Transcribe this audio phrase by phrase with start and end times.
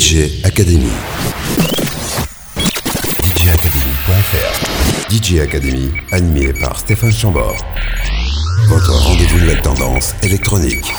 [0.00, 0.88] DJ Academy.
[3.22, 7.56] DJacademy.fr DJ Academy, animé par Stéphane Chambord.
[8.68, 10.90] Votre rendez-vous nouvelle tendance électronique.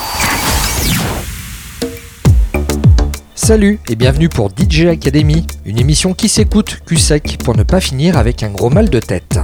[3.34, 7.82] Salut et bienvenue pour DJ Academy, une émission qui s'écoute cul sec pour ne pas
[7.82, 9.40] finir avec un gros mal de tête.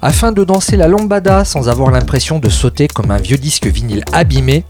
[0.00, 4.04] Afin de danser la lambada sans avoir l'impression de sauter comme un vieux disque vinyle
[4.12, 4.64] abîmé,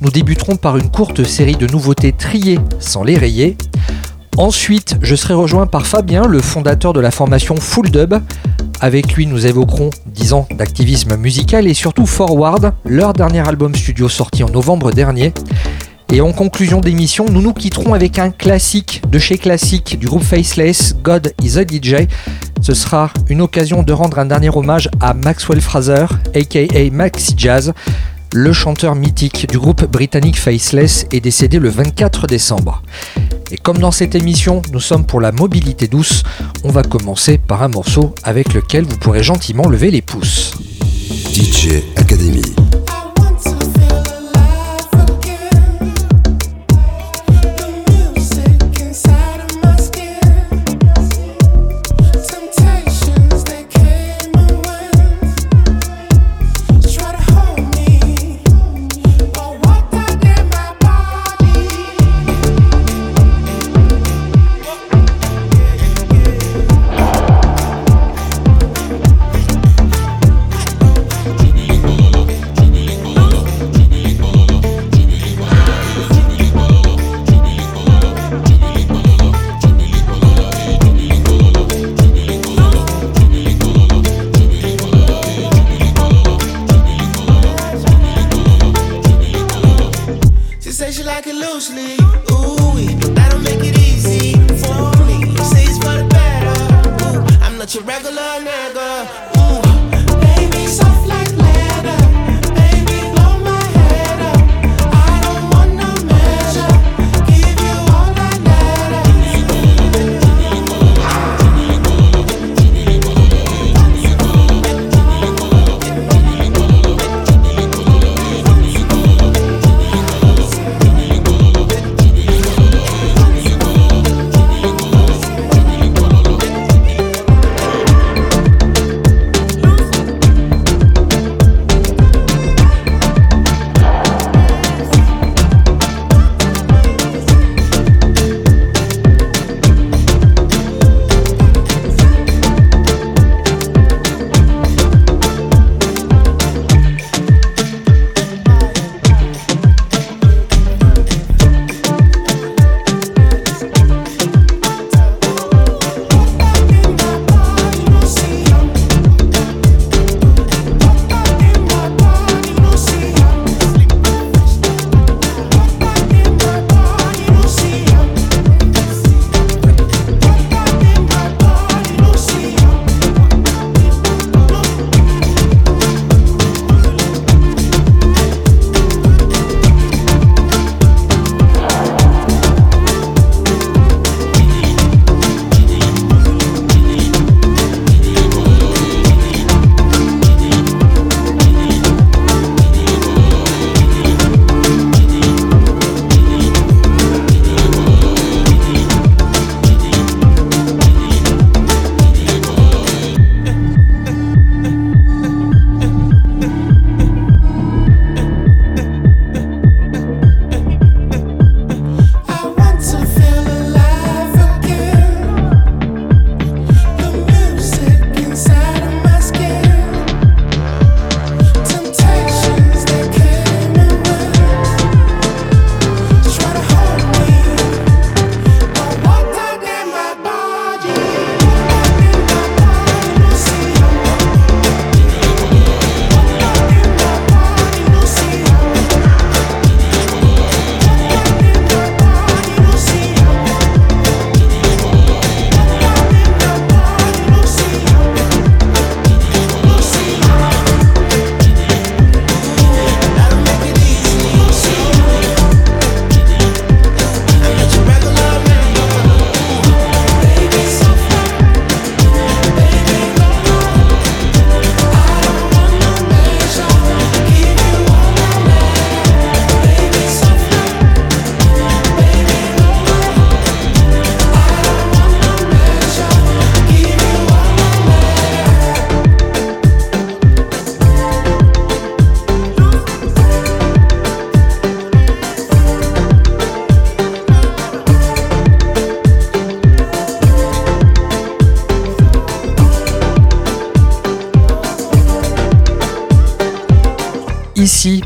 [0.00, 3.56] nous débuterons par une courte série de nouveautés triées sans les rayer.
[4.36, 8.14] Ensuite, je serai rejoint par Fabien, le fondateur de la formation Full Dub.
[8.80, 14.08] Avec lui, nous évoquerons 10 ans d'activisme musical et surtout Forward, leur dernier album studio
[14.08, 15.32] sorti en novembre dernier.
[16.12, 20.22] Et en conclusion d'émission, nous nous quitterons avec un classique de chez Classique du groupe
[20.22, 22.06] Faceless, God is a DJ.
[22.60, 27.72] Ce sera une occasion de rendre un dernier hommage à Maxwell Fraser, aka Maxi Jazz.
[28.36, 32.82] Le chanteur mythique du groupe britannique Faceless est décédé le 24 décembre.
[33.52, 36.24] Et comme dans cette émission, nous sommes pour la mobilité douce,
[36.64, 40.52] on va commencer par un morceau avec lequel vous pourrez gentiment lever les pouces.
[41.32, 42.63] DJ Academy.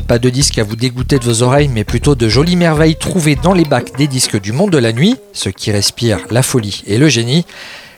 [0.09, 3.35] Pas de disques à vous dégoûter de vos oreilles, mais plutôt de jolies merveilles trouvées
[3.35, 6.81] dans les bacs des disques du monde de la nuit, ceux qui respirent la folie
[6.87, 7.45] et le génie.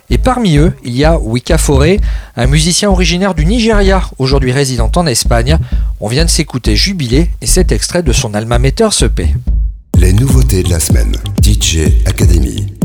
[0.10, 2.02] Et parmi eux, il y a Wika Foré,
[2.36, 5.58] un musicien originaire du Nigeria, aujourd'hui résident en Espagne.
[6.02, 9.34] On vient de s'écouter Jubilé et cet extrait de son alma mater se paie.
[9.98, 11.16] Les nouveautés de la semaine.
[11.42, 12.81] DJ Academy.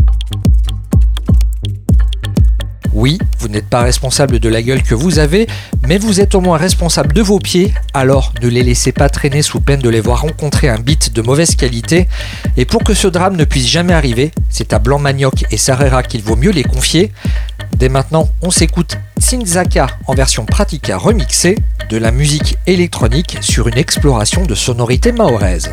[2.97, 5.47] Oui, vous n'êtes pas responsable de la gueule que vous avez,
[5.87, 9.43] mais vous êtes au moins responsable de vos pieds, alors ne les laissez pas traîner
[9.43, 12.09] sous peine de les voir rencontrer un beat de mauvaise qualité.
[12.57, 16.03] Et pour que ce drame ne puisse jamais arriver, c'est à Blanc Manioc et Sarera
[16.03, 17.13] qu'il vaut mieux les confier.
[17.77, 21.59] Dès maintenant, on s'écoute Sinzaka en version Pratica remixée,
[21.91, 25.71] de la musique électronique sur une exploration de sonorités maoraises.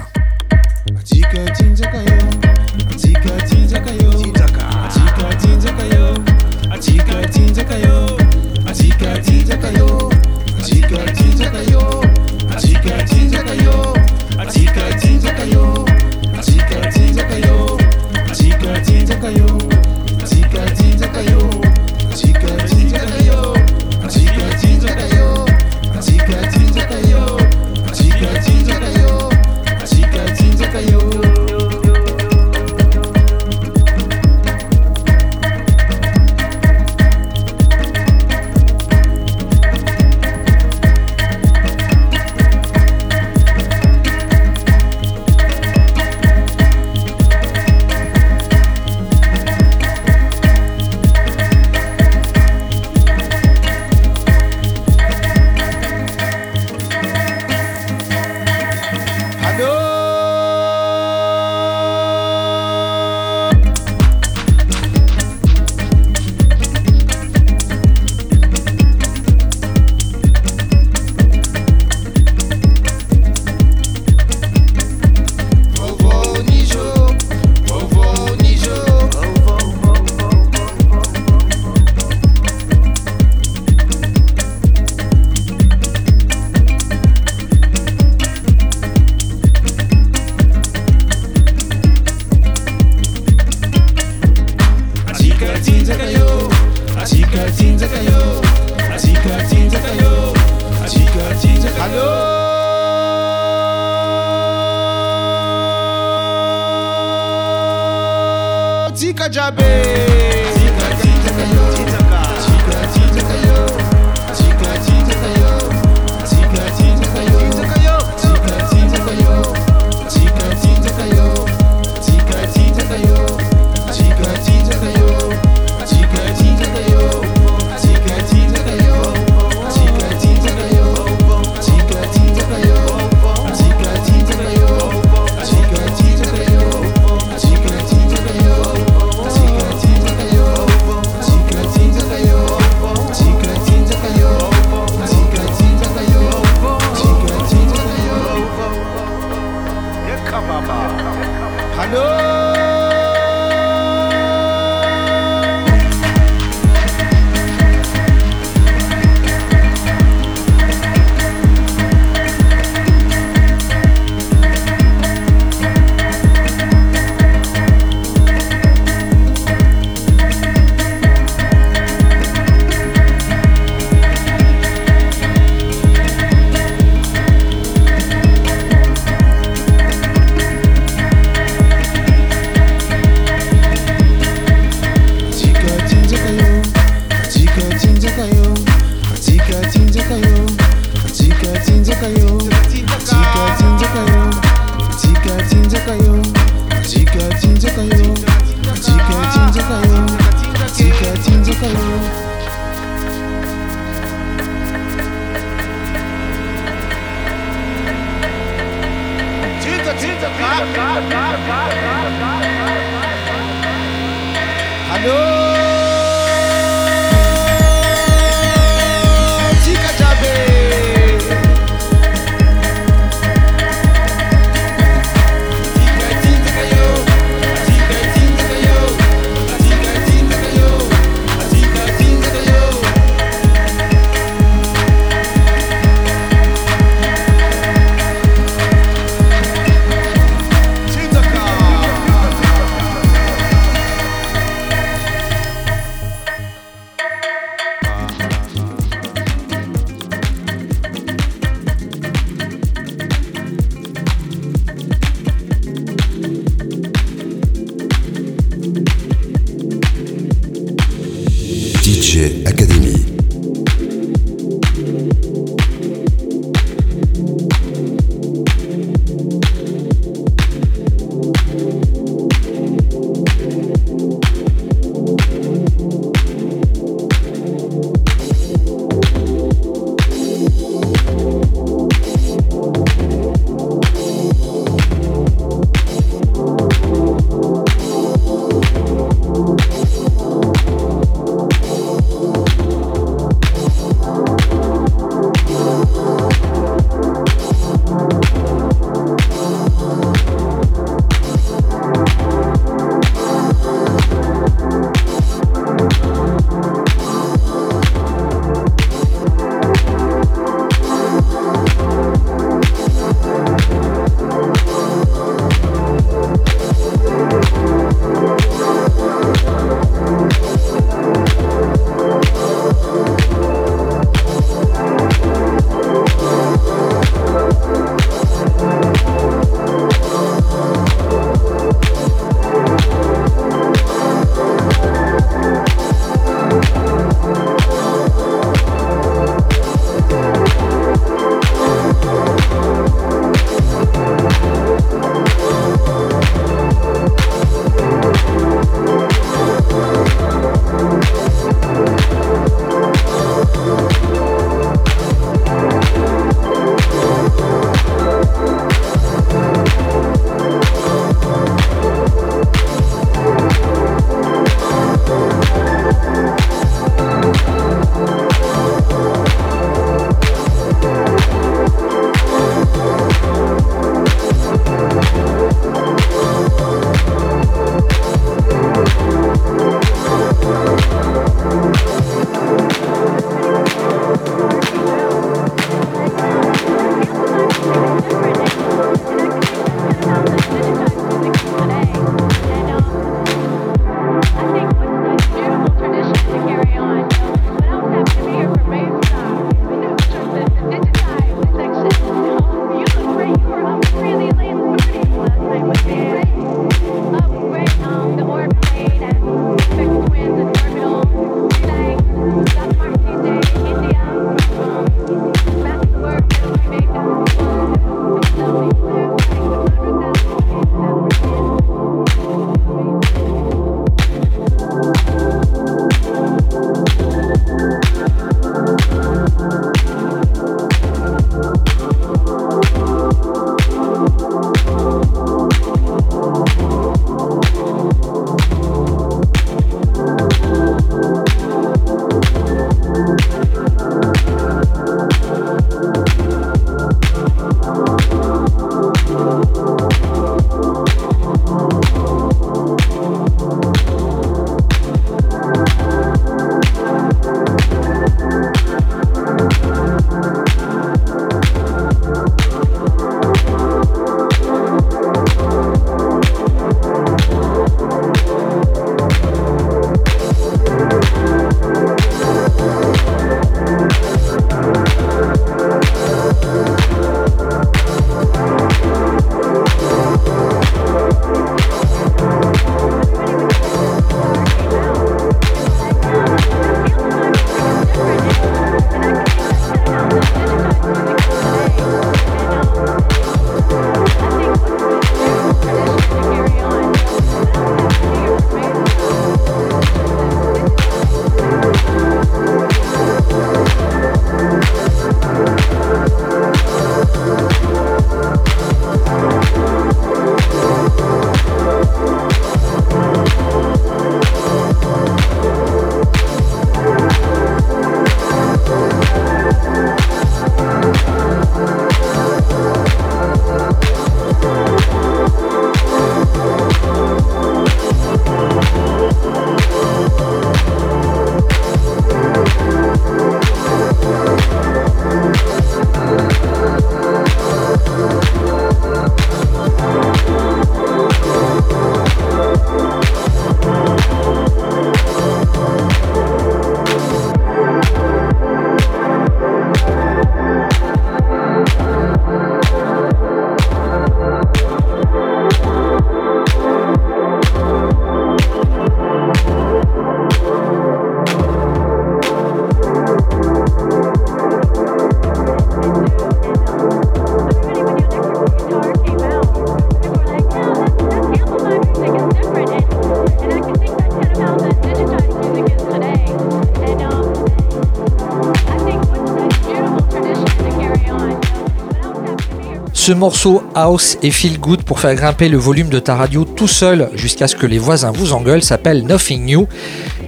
[583.06, 586.70] Ce morceau house et feel good pour faire grimper le volume de ta radio tout
[586.70, 589.68] seul jusqu'à ce que les voisins vous engueulent s'appelle Nothing New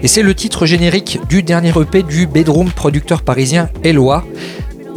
[0.04, 4.26] et c'est le titre générique du dernier EP du bedroom producteur parisien Eloi.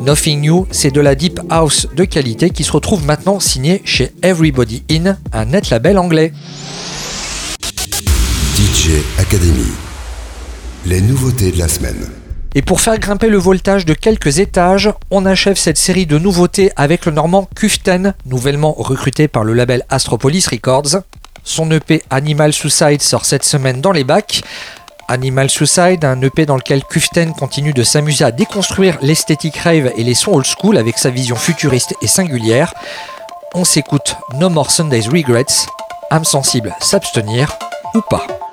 [0.01, 4.11] Nothing New, c'est de la deep house de qualité qui se retrouve maintenant signé chez
[4.25, 6.33] Everybody In, un net label anglais.
[8.57, 9.71] DJ Academy.
[10.85, 12.09] Les nouveautés de la semaine.
[12.55, 16.73] Et pour faire grimper le voltage de quelques étages, on achève cette série de nouveautés
[16.77, 21.03] avec le normand Kuften, nouvellement recruté par le label Astropolis Records.
[21.45, 24.43] Son EP Animal Suicide sort cette semaine dans les bacs.
[25.09, 30.05] Animal Suicide, un EP dans lequel Kuften continue de s'amuser à déconstruire l'esthétique rave et
[30.05, 32.75] les sons old school avec sa vision futuriste et singulière.
[33.55, 35.67] On s'écoute No More Sundays Regrets,
[36.11, 37.59] âme sensible s'abstenir
[37.95, 38.48] ou pas.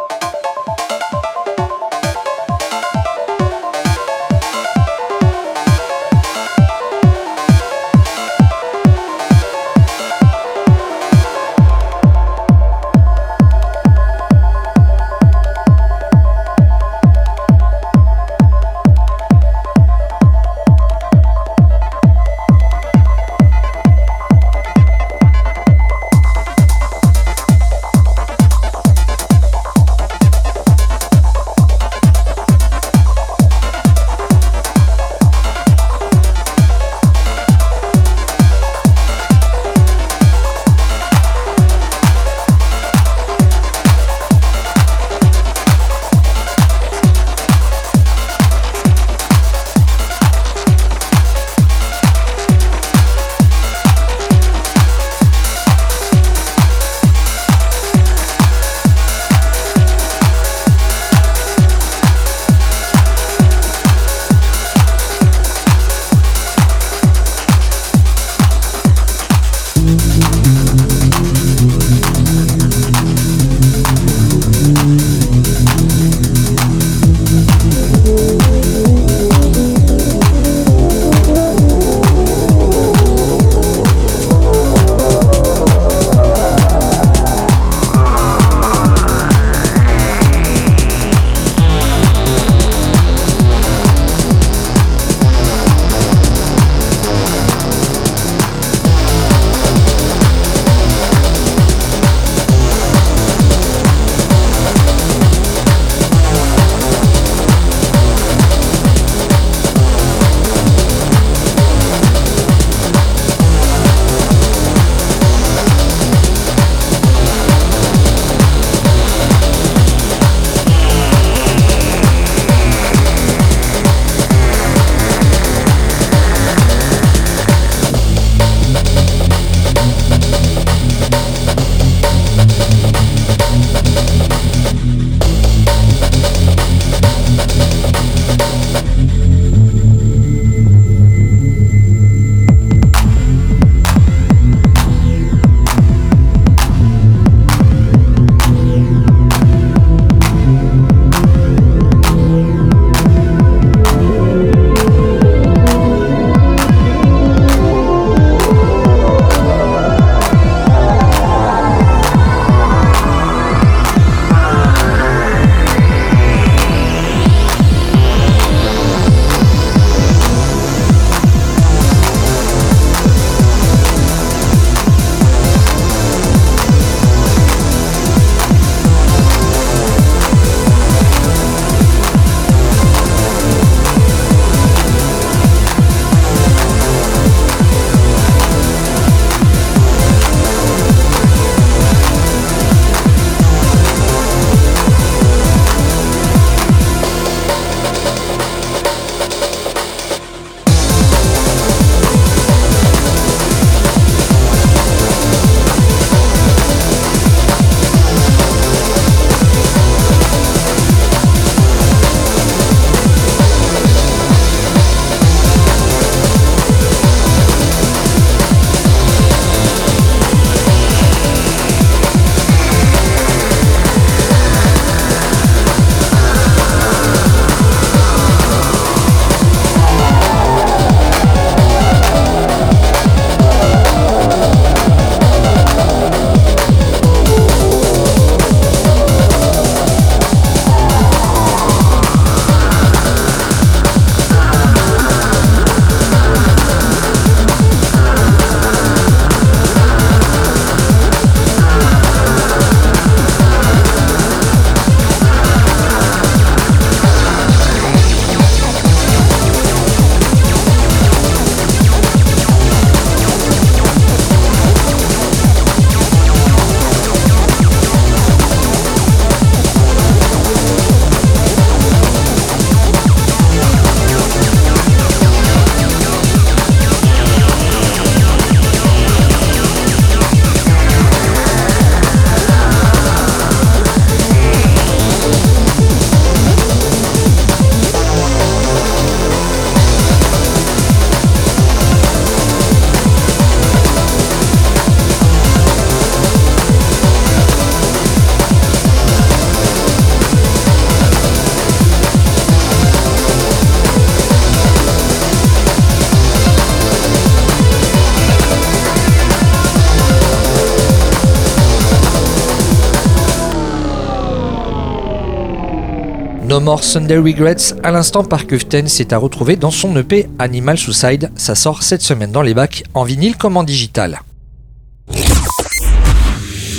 [316.66, 320.80] No More Sunday Regrets, à l'instant par Kuften, c'est à retrouver dans son EP Animal
[320.80, 321.30] Suicide.
[321.36, 324.22] Ça sort cette semaine dans les bacs, en vinyle comme en digital.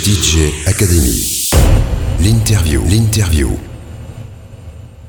[0.03, 1.45] DJ Academy.
[2.19, 2.83] L'interview.
[2.89, 3.57] L'interview.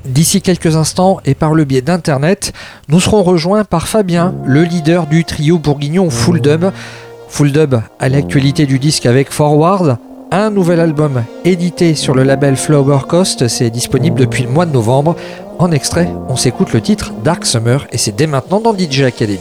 [0.05, 2.53] D'ici quelques instants et par le biais d'internet,
[2.87, 6.71] nous serons rejoints par Fabien, le leader du trio bourguignon Full Dub.
[7.27, 9.97] Full Dub à l'actualité du disque avec Forward,
[10.31, 14.71] un nouvel album édité sur le label Flower Coast, c'est disponible depuis le mois de
[14.71, 15.15] novembre.
[15.57, 19.39] En extrait, on s'écoute le titre Dark Summer et c'est dès maintenant dans DJ Academy.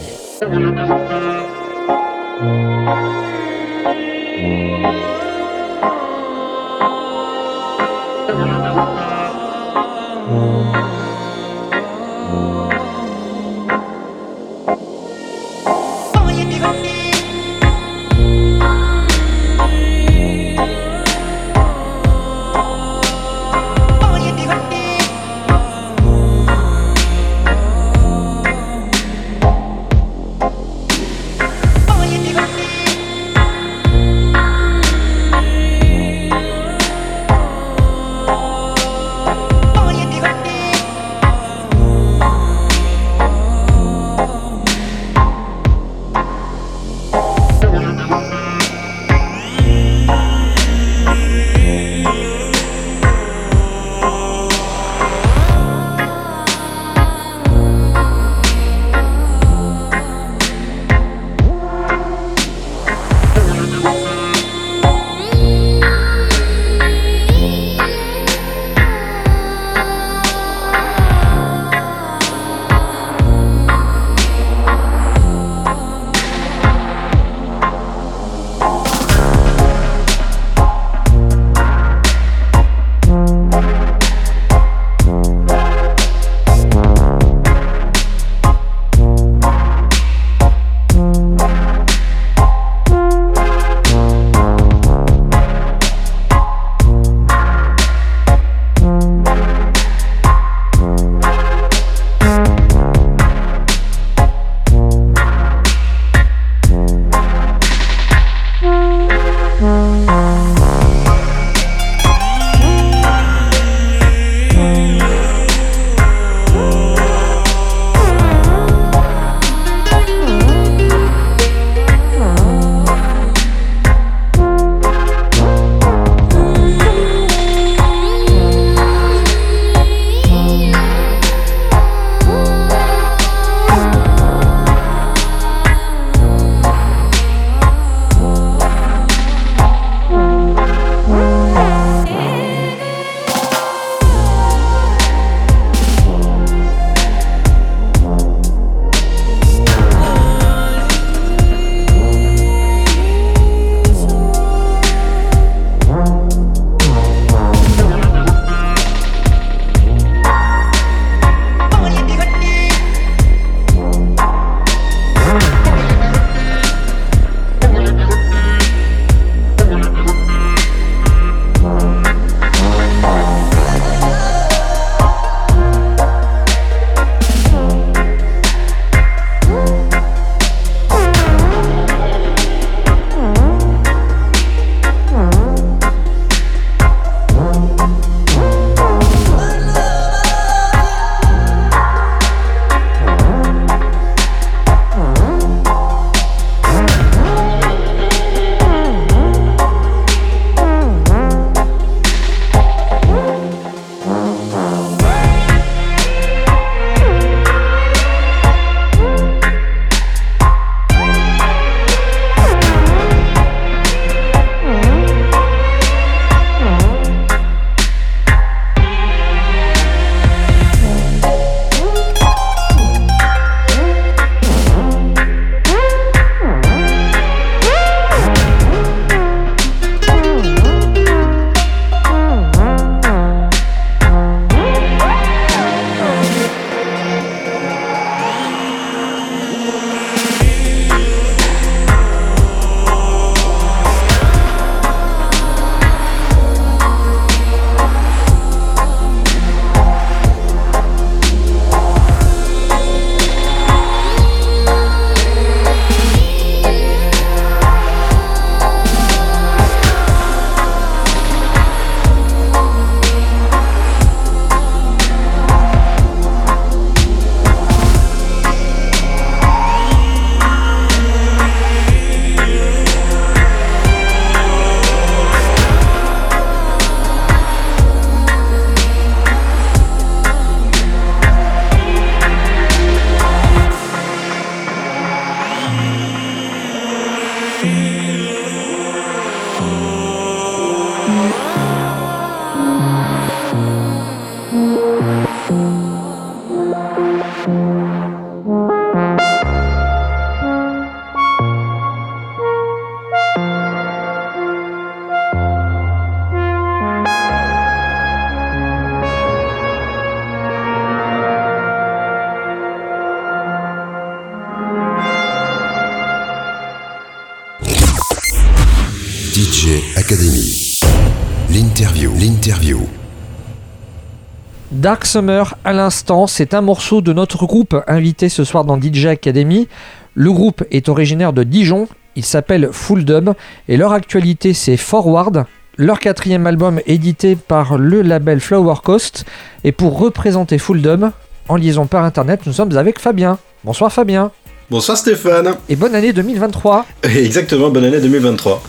[324.78, 329.06] Dark Summer à l'instant, c'est un morceau de notre groupe invité ce soir dans DJ
[329.06, 329.66] Academy.
[330.14, 333.30] Le groupe est originaire de Dijon, il s'appelle Full Dub
[333.66, 339.24] et leur actualité c'est Forward, leur quatrième album édité par le label Flower Coast.
[339.64, 341.06] Et pour représenter Full Dub,
[341.48, 343.40] en liaison par internet, nous sommes avec Fabien.
[343.64, 344.30] Bonsoir Fabien.
[344.70, 345.56] Bonsoir Stéphane.
[345.68, 346.86] Et bonne année 2023.
[347.02, 348.62] Exactement, bonne année 2023.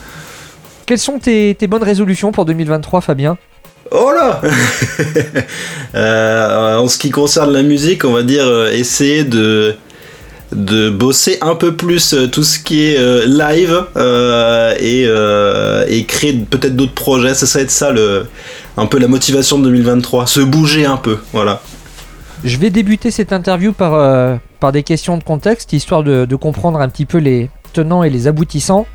[0.87, 3.37] Quelles sont tes, tes bonnes résolutions pour 2023 Fabien?
[3.91, 4.41] Oh là
[5.95, 9.75] Euh, En ce qui concerne la musique, on va dire euh, essayer de
[10.51, 13.83] de bosser un peu plus euh, tout ce qui est live
[14.79, 15.03] et,
[15.87, 17.33] et créer peut-être d'autres projets.
[17.33, 18.25] Ça, ça va être ça le
[18.77, 20.27] un peu la motivation de 2023.
[20.27, 21.61] Se bouger un peu, voilà.
[22.43, 26.79] Je vais débuter cette interview par, par des questions de contexte, histoire de, de comprendre
[26.79, 28.85] un petit peu les tenants et les aboutissants.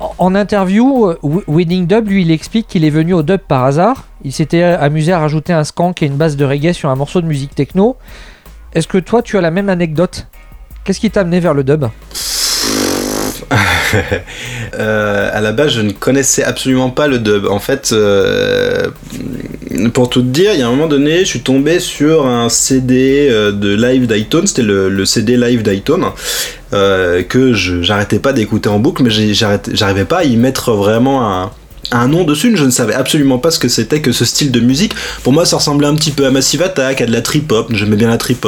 [0.00, 4.04] En, interview, euh, Wi- Winning Dub, lui, explique qu'il est venu au dub par hasard.
[4.24, 7.20] Il s'était amusé à rajouter un skank et une base de reggae sur un morceau
[7.20, 7.96] de musique techno.
[8.72, 10.26] Est-ce que toi, tu as la même anecdote?
[10.84, 11.84] Qu'est-ce qui t'a amené vers le dub?
[14.78, 17.46] Euh, à la base, je ne connaissais absolument pas le dub.
[17.46, 18.88] En fait, euh,
[19.92, 22.48] pour tout te dire, il y a un moment donné, je suis tombé sur un
[22.48, 24.46] CD euh, de live d'iTunes.
[24.46, 26.06] C'était le, CD live d'iTunes
[26.72, 31.50] euh, que j'arrêtais pas d'écouter en boucle, mais j'arrivais pas à y mettre vraiment un
[31.92, 34.60] un nom dessus, je ne savais absolument pas ce que c'était que ce style de
[34.60, 34.94] musique.
[35.24, 37.72] Pour moi, ça ressemblait un petit peu à Massive Attack, à de la trip hop.
[37.72, 38.44] J'aimais bien la trip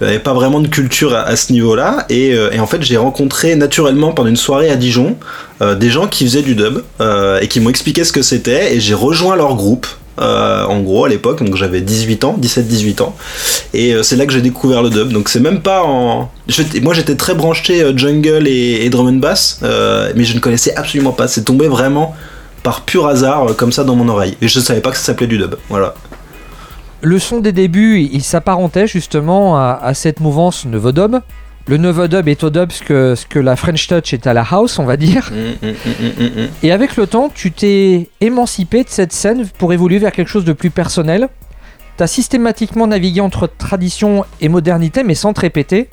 [0.00, 2.06] hop, mais j'avais pas vraiment de culture à, ce niveau-là.
[2.08, 5.16] Et, euh, en fait, j'ai rencontré naturellement pendant une soirée à Dijon
[5.62, 8.74] euh, des gens qui faisaient du dub euh, et qui m'ont expliqué ce que c'était.
[8.74, 9.86] Et j'ai rejoint leur groupe.
[10.18, 13.16] en gros à l'époque donc j'avais 18 ans 17-18 ans
[13.72, 16.30] et c'est là que j'ai découvert le dub donc c'est même pas en
[16.82, 19.60] moi j'étais très branché jungle et, et drum and bass
[20.14, 22.14] mais je ne connaissais absolument pas c'est tombé vraiment
[22.62, 25.26] par pur hasard comme ça dans mon oreille et je savais pas que ça s'appelait
[25.26, 25.94] du dub voilà
[27.02, 31.16] Le son des débuts, il s'apparentait justement à, à cette mouvance Nouveau Dub.
[31.66, 34.34] Le Nouveau Dub est au dub ce que, ce que la French Touch est à
[34.34, 35.30] la house, on va dire.
[35.32, 36.48] Mm, mm, mm.
[36.62, 40.44] Et avec le temps, tu t'es émancipé de cette scène pour évoluer vers quelque chose
[40.44, 41.28] de plus personnel.
[41.96, 45.88] Tu as systématiquement navigué entre tradition et modernité, mais sans te répéter.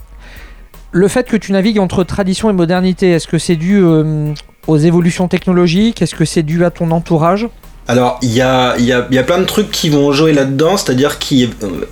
[0.92, 4.34] Le fait que tu navigues entre tradition et modernité, est-ce que c'est dû euh,
[4.68, 6.02] aux évolutions technologiques?
[6.02, 7.48] Est-ce que c'est dû à ton entourage?
[7.88, 10.76] Alors, il y a, y, a, y a plein de trucs qui vont jouer là-dedans,
[10.76, 11.86] c'est-à-dire qu'il euh,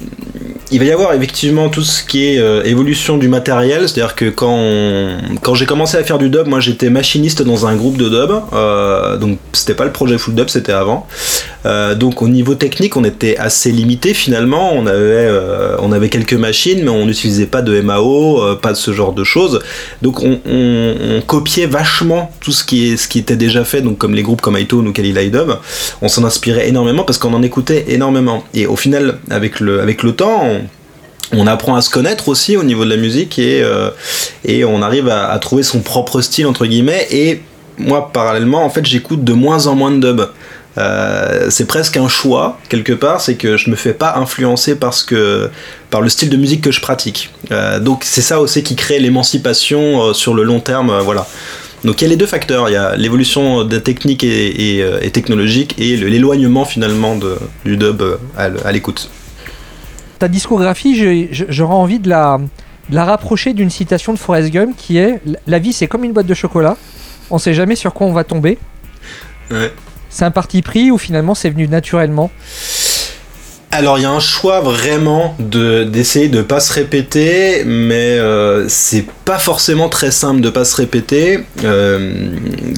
[0.71, 4.29] il va y avoir effectivement tout ce qui est euh, évolution du matériel, c'est-à-dire que
[4.29, 8.31] quand, j'ai commencé à faire du dub, moi j'étais machiniste dans un groupe de dub,
[8.51, 11.07] euh, donc c'était pas le projet full dub, c'était avant.
[11.97, 17.07] Donc au niveau technique, on était assez limité finalement, on avait, quelques machines, mais on
[17.07, 19.61] n'utilisait pas de MAO, pas de ce genre de choses.
[20.03, 24.13] Donc on, copiait vachement tout ce qui, est, ce qui était déjà fait, donc comme
[24.13, 25.53] les groupes comme iTunes ou Kalilai Dub
[26.01, 28.43] on s'en inspirait énormément parce qu'on en écoutait énormément.
[28.53, 30.43] Et au final, avec le, avec le temps,
[31.31, 33.89] on, apprend à se connaître aussi au niveau de la musique et, euh,
[34.43, 37.07] et on arrive à, trouver son propre style, entre guillemets.
[37.11, 37.41] Et
[37.77, 40.27] moi, parallèlement, en fait, j'écoute de moins en moins de dub.
[40.77, 45.49] Euh, c'est presque un choix quelque part, c'est que je me fais pas influencer que
[45.89, 47.29] par le style de musique que je pratique.
[47.51, 51.27] Euh, donc c'est ça aussi qui crée l'émancipation sur le long terme, voilà.
[51.85, 54.83] Donc il y a les deux facteurs, il y a l'évolution de technique et, et,
[54.83, 59.11] euh, et technologique et l'éloignement finalement de, du dub euh, à, l'écoute.
[60.17, 62.39] Ta discographie, j'aurais envie de la,
[62.89, 66.13] de la rapprocher d'une citation de Forrest Gump qui est La vie, c'est comme une
[66.13, 66.75] boîte de chocolat.
[67.29, 68.57] On sait jamais sur quoi on va tomber.
[69.51, 69.71] Ouais.
[70.09, 72.31] C'est un parti pris ou finalement c'est venu naturellement?
[73.77, 78.69] Alors il y a un choix vraiment de d'essayer de pas se répéter, mais euh,
[78.69, 81.41] c'est pas forcément très simple de pas se répéter.
[81.65, 82.29] Euh,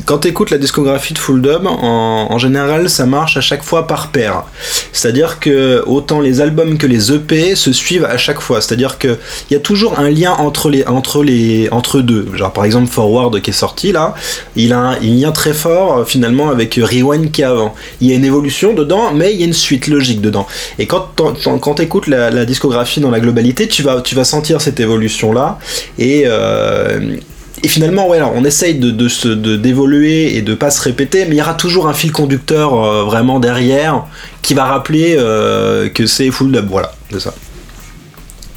[0.06, 3.86] quand tu écoutes la discographie de Full Dub, en, général ça marche à chaque fois
[3.86, 4.46] par paire.
[4.92, 8.60] C'est-à-dire que autant les albums que les EP se suivent à chaque fois.
[8.62, 9.20] C'est-à-dire que
[9.52, 12.28] il y a toujours un lien entre les entre les entre deux.
[12.34, 14.16] Genre par exemple Forward qui est sorti là,
[14.56, 17.76] il a un, un lien très fort euh, finalement avec Rewind qui est avant.
[18.02, 20.48] Il y a une évolution dedans, mais il y a une suite logique dedans.
[20.88, 24.62] Quand t'en- quand t'écoutes la, la discographie dans la globalité, tu vas tu vas sentir
[24.62, 25.60] cette évolution là
[26.00, 27.18] et euh,
[27.64, 30.80] et finalement, ouais, alors, on essaye de, de se- de- d'évoluer et de pas se
[30.80, 34.06] répéter, mais il y aura toujours un fil conducteur euh, vraiment derrière
[34.44, 36.68] qui va rappeler euh, que c'est full dub.
[36.70, 37.34] Voilà, c'est ça.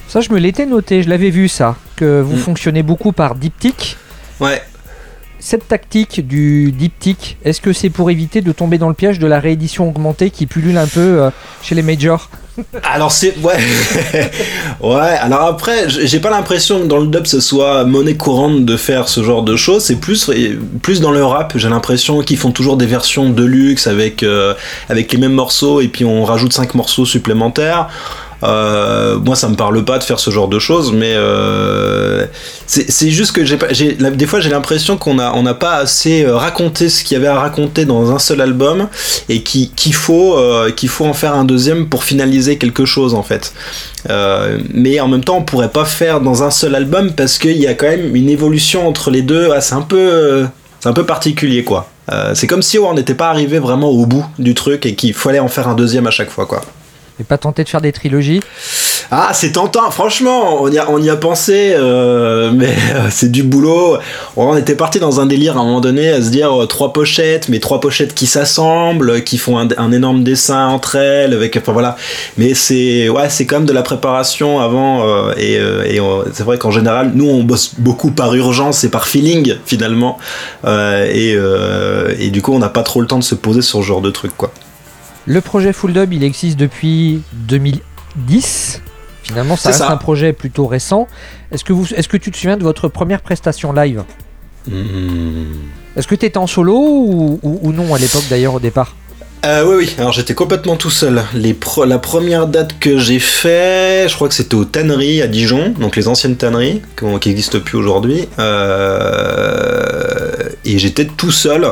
[0.06, 2.40] Ça, je me l'étais noté, je l'avais vu ça, que vous Mm.
[2.40, 3.96] fonctionnez beaucoup par diptyque.
[4.38, 4.60] Ouais.
[5.42, 9.26] Cette tactique du diptyque, est-ce que c'est pour éviter de tomber dans le piège de
[9.26, 11.30] la réédition augmentée qui pullule un peu euh,
[11.62, 12.28] chez les majors
[12.82, 13.56] Alors c'est ouais.
[14.82, 18.76] Ouais alors après j'ai pas l'impression que dans le dub ce soit monnaie courante de
[18.76, 19.84] faire ce genre de choses.
[19.84, 20.30] C'est plus
[20.82, 24.52] plus dans le rap j'ai l'impression qu'ils font toujours des versions de luxe avec euh,
[24.90, 27.88] avec les mêmes morceaux et puis on rajoute cinq morceaux supplémentaires
[28.42, 32.24] euh, moi ça me parle pas de faire ce genre de choses mais euh,
[32.66, 33.58] c'est juste que j'ai
[33.94, 37.38] des fois j'ai l'impression qu'on n'a pas assez euh, raconté ce qu'il y avait à
[37.38, 38.88] raconter dans un seul album
[39.28, 40.38] et qui- qu'il faut
[40.76, 43.52] qu'il faut en faire un deuxième pour finaliser quelque chose en fait.
[44.74, 47.66] Mais en même temps on pourrait pas faire dans un seul album parce qu'il y
[47.66, 49.50] a quand même une évolution entre les deux.
[49.54, 50.46] Ah, c'est un peu
[50.80, 51.88] c'est un peu particulier quoi.
[52.34, 55.38] C'est comme si on n'était pas arrivé vraiment au bout du truc et qu'il fallait
[55.38, 56.62] en faire un deuxième à chaque fois quoi
[57.24, 58.40] Pas tenté de faire des trilogies
[59.12, 63.32] ah, c'est tentant, franchement, on y a, on y a pensé, euh, mais euh, c'est
[63.32, 63.98] du boulot.
[64.36, 66.92] On était parti dans un délire à un moment donné à se dire euh, trois
[66.92, 71.72] pochettes, mais trois pochettes qui s'assemblent, qui font un, énorme dessin entre elles, avec, enfin
[71.72, 71.96] voilà.
[72.38, 75.04] Mais c'est, ouais, quand même de la préparation avant,
[75.36, 75.58] et,
[76.32, 80.18] c'est vrai qu'en général, nous on bosse beaucoup par urgence et par feeling finalement,
[80.66, 81.36] et,
[82.18, 84.00] et du coup on n'a pas trop le temps de se poser sur ce genre
[84.00, 84.52] de truc, quoi.
[85.26, 88.80] Le projet Full Dub, il existe depuis 2010.
[89.22, 89.90] Finalement, ça C'est reste ça.
[89.92, 91.06] un projet plutôt récent.
[91.52, 94.02] Est-ce que, vous, est-ce que tu te souviens de votre première prestation live?
[94.68, 95.52] Hmm.
[95.96, 98.94] Est-ce que tu étais en solo ou, ou- ou non à l'époque d'ailleurs au départ?
[99.46, 101.22] Euh, oui, oui, alors j'étais complètement tout seul.
[101.34, 105.28] Les pro- la première date que j'ai fait, je crois que c'était aux tanneries à
[105.28, 108.28] Dijon, donc les anciennes tanneries, qui qui n'existent plus aujourd'hui.
[108.38, 110.30] Euh,
[110.66, 111.66] et j'étais tout seul.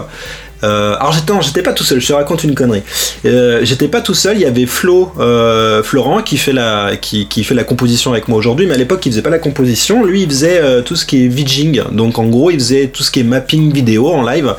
[0.64, 2.82] Euh, alors j'étais, pas tout seul, je te raconte une connerie.
[3.24, 7.28] Euh, j'étais pas tout seul, il y avait Flo, euh, Florent qui fait, la, qui,
[7.28, 10.04] qui fait la composition avec moi aujourd'hui, mais à l'époque il faisait pas la composition,
[10.04, 13.10] lui il faisait tout ce qui est vidging, donc en gros il faisait tout ce
[13.10, 14.54] qui est mapping vidéo en live.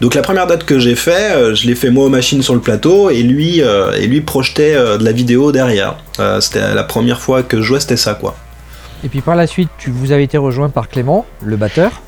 [0.00, 2.60] Donc la première date que j'ai fait, je l'ai fait moi aux machines sur le
[2.60, 5.96] plateau et lui, et lui projetait de la vidéo derrière.
[6.40, 8.36] C'était la première fois que je jouais, c'était ça quoi.
[9.02, 12.02] Et puis par la suite, tu vous avez été rejoint par Clément, le batteur.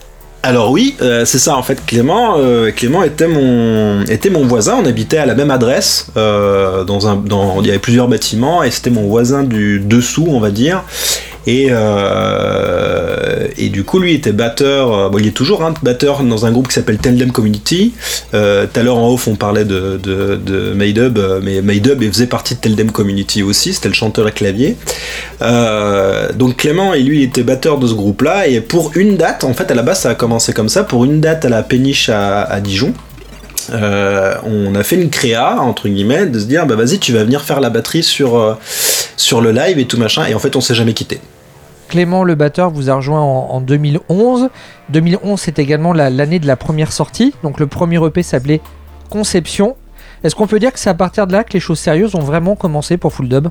[0.44, 1.84] Alors oui, euh, c'est ça en fait.
[1.86, 4.76] Clément, euh, Clément était mon était mon voisin.
[4.82, 8.64] On habitait à la même adresse euh, dans un dans il y avait plusieurs bâtiments
[8.64, 10.82] et c'était mon voisin du dessous on va dire.
[11.46, 14.92] Et euh, et du coup lui était batteur.
[14.92, 17.94] euh, bon, il est toujours un batteur dans un groupe qui s'appelle Tandem Community.
[18.34, 22.02] Euh, Tout à l'heure en off on parlait de de, de Maydub, euh, mais Maydub
[22.02, 23.72] il faisait partie de Tandem Community aussi.
[23.74, 24.76] C'était le chanteur et clavier.
[26.36, 29.54] Donc Clément et lui était batteur de ce groupe là et pour une date en
[29.54, 32.08] fait à la base ça a commencé comme ça pour une date à la péniche
[32.08, 32.94] à, à Dijon
[33.70, 37.24] euh, on a fait une créa entre guillemets de se dire bah vas-y tu vas
[37.24, 38.54] venir faire la batterie sur euh,
[39.16, 41.20] sur le live et tout machin et en fait on s'est jamais quitté
[41.88, 44.48] Clément, le batteur, vous a rejoint en, en 2011.
[44.88, 47.34] 2011, c'est également la- l'année de la première sortie.
[47.42, 48.62] Donc le premier EP s'appelait
[49.10, 49.76] Conception.
[50.24, 52.20] Est-ce qu'on peut dire que c'est à partir de là que les choses sérieuses ont
[52.20, 53.48] vraiment commencé pour Full Dub?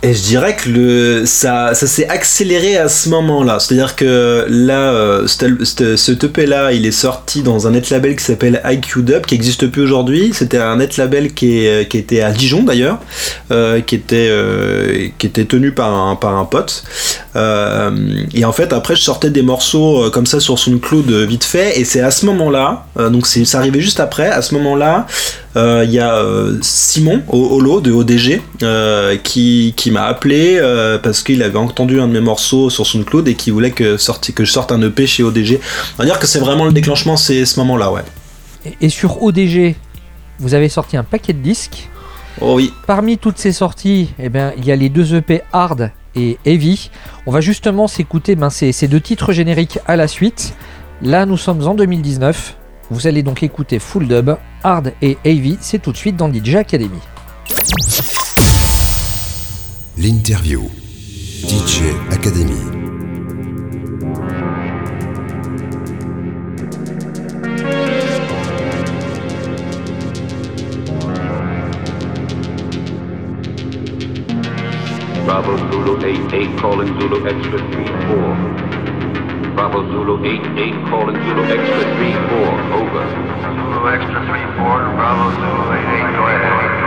[0.00, 3.58] Et je dirais que le, ça, ça s'est accéléré à ce moment-là.
[3.58, 8.62] C'est-à-dire que là, euh, ce EP-là, il est sorti dans un net label qui s'appelle
[8.64, 10.30] IQ Dub, qui n'existe plus aujourd'hui.
[10.32, 13.00] C'était un net label qui, est, qui était à Dijon d'ailleurs,
[13.50, 16.84] euh, qui, était, euh, qui était tenu par un, par un pote.
[17.34, 17.90] Euh,
[18.34, 21.44] et en fait, après, je sortais des morceaux euh, comme ça sur SoundCloud euh, vite
[21.44, 21.78] fait.
[21.78, 25.06] Et c'est à ce moment-là, euh, donc c'est, ça arrivait juste après, à ce moment-là,
[25.47, 25.47] euh,
[25.84, 31.22] il y a euh, Simon Holo de ODG euh, qui, qui m'a appelé euh, parce
[31.22, 34.44] qu'il avait entendu un de mes morceaux sur SoundCloud et qui voulait que, sorti- que
[34.44, 35.58] je sorte un EP chez ODG.
[35.98, 38.02] On va dire que c'est vraiment le déclenchement, c'est ce moment-là, ouais.
[38.64, 39.74] et, et sur ODG,
[40.38, 41.88] vous avez sorti un paquet de disques.
[42.40, 42.72] Oh oui.
[42.86, 46.90] Parmi toutes ces sorties, eh ben, il y a les deux EP Hard et Heavy.
[47.26, 50.54] On va justement s'écouter ben, ces, ces deux titres génériques à la suite.
[51.02, 52.56] Là, nous sommes en 2019.
[52.90, 54.30] Vous allez donc écouter Full Dub,
[54.62, 55.58] Hard et Heavy.
[55.60, 57.00] C'est tout de suite dans DJ Academy.
[59.98, 60.62] L'interview.
[61.46, 62.54] DJ Academy.
[75.26, 78.67] Bravo Zulu 88 calling Zulu Extra 34.
[79.58, 83.04] Bravo Zulu 88 calling Zulu Extra 3-4, Over.
[83.42, 86.77] Zulu Extra 3-4, Bravo Zulu 88, go ahead.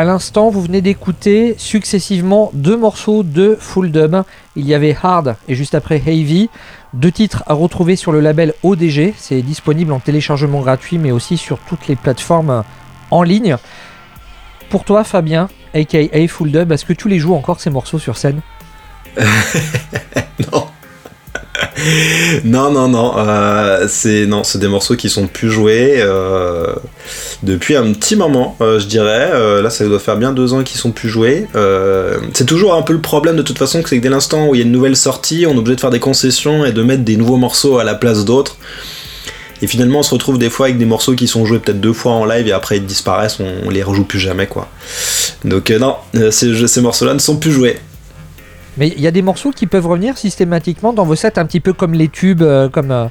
[0.00, 4.16] À l'instant, vous venez d'écouter successivement deux morceaux de Full Dub.
[4.56, 6.48] Il y avait Hard et juste après Heavy.
[6.94, 9.12] Deux titres à retrouver sur le label ODG.
[9.18, 12.64] C'est disponible en téléchargement gratuit, mais aussi sur toutes les plateformes
[13.10, 13.58] en ligne.
[14.70, 18.16] Pour toi, Fabien, aka Full Dub, est-ce que tu les joues encore ces morceaux sur
[18.16, 18.40] scène?
[20.50, 20.66] Non.
[22.44, 23.12] non, non, non.
[23.16, 26.74] euh, c'est non, c'est des morceaux qui sont plus joués euh,
[27.42, 29.30] depuis un petit moment, euh, je dirais.
[29.62, 31.46] Là, ça doit faire bien deux ans qu'ils sont plus joués.
[32.34, 34.58] C'est toujours un peu le problème de toute façon, c'est que dès l'instant où il
[34.58, 37.02] y a une nouvelle sortie, on est obligé de faire des concessions et de mettre
[37.02, 38.56] des nouveaux morceaux à la place d'autres.
[39.62, 41.92] Et finalement, on se retrouve des fois avec des morceaux qui sont joués peut-être deux
[41.92, 44.68] fois en live et après ils disparaissent, on, les rejoue plus jamais, quoi.
[45.44, 45.96] Donc non,
[46.30, 47.76] ces morceaux-là ne sont plus joués.
[48.80, 51.60] Mais il y a des morceaux qui peuvent revenir systématiquement dans vos sets, un petit
[51.60, 53.04] peu comme les tubes, euh, comme, euh,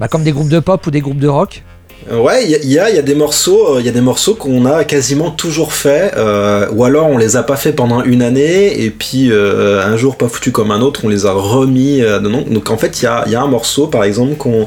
[0.00, 1.62] bah, comme des groupes de pop ou des groupes de rock.
[2.10, 4.64] Ouais, il y, a- y a, des morceaux, euh, il y a des morceaux qu'on
[4.64, 8.82] a quasiment toujours fait, euh, ou alors on les a pas fait pendant une année,
[8.82, 12.00] et puis euh, un jour pas foutu comme un autre, on les a remis.
[12.00, 14.66] euh, donc en fait, il y a, y a un morceau, par exemple, qu'on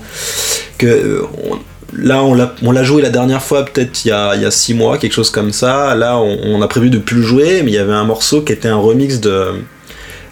[0.77, 1.57] que euh, on-
[1.97, 4.99] là on l'a joué la dernière fois, peut-être il y a, y a six mois,
[4.99, 5.95] quelque chose comme ça.
[5.95, 8.41] Là, on, on a prévu de plus le jouer, mais il y avait un morceau
[8.43, 9.47] qui était un remix de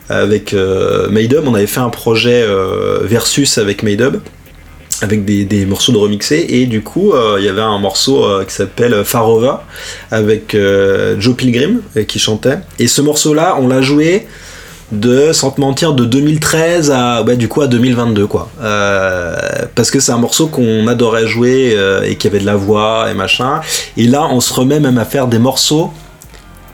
[0.10, 1.48] avec euh, Maydub.
[1.48, 4.18] On avait fait un projet euh, versus avec Maydub
[5.02, 6.46] avec des, des morceaux de remixés.
[6.50, 9.66] Et du coup euh, il y avait un morceau qui s'appelle Farova
[10.12, 10.56] avec
[11.18, 12.60] Joe Pilgrim qui chantait.
[12.78, 14.28] Et ce morceau là on l'a joué
[14.92, 18.50] de sans te mentir de 2013 à du coup à 2022 quoi.
[19.74, 21.76] Parce que c'est un morceau qu'on adorait jouer
[22.06, 23.62] et qui avait de la voix et machin.
[23.98, 25.92] Et là on se remet même à faire des morceaux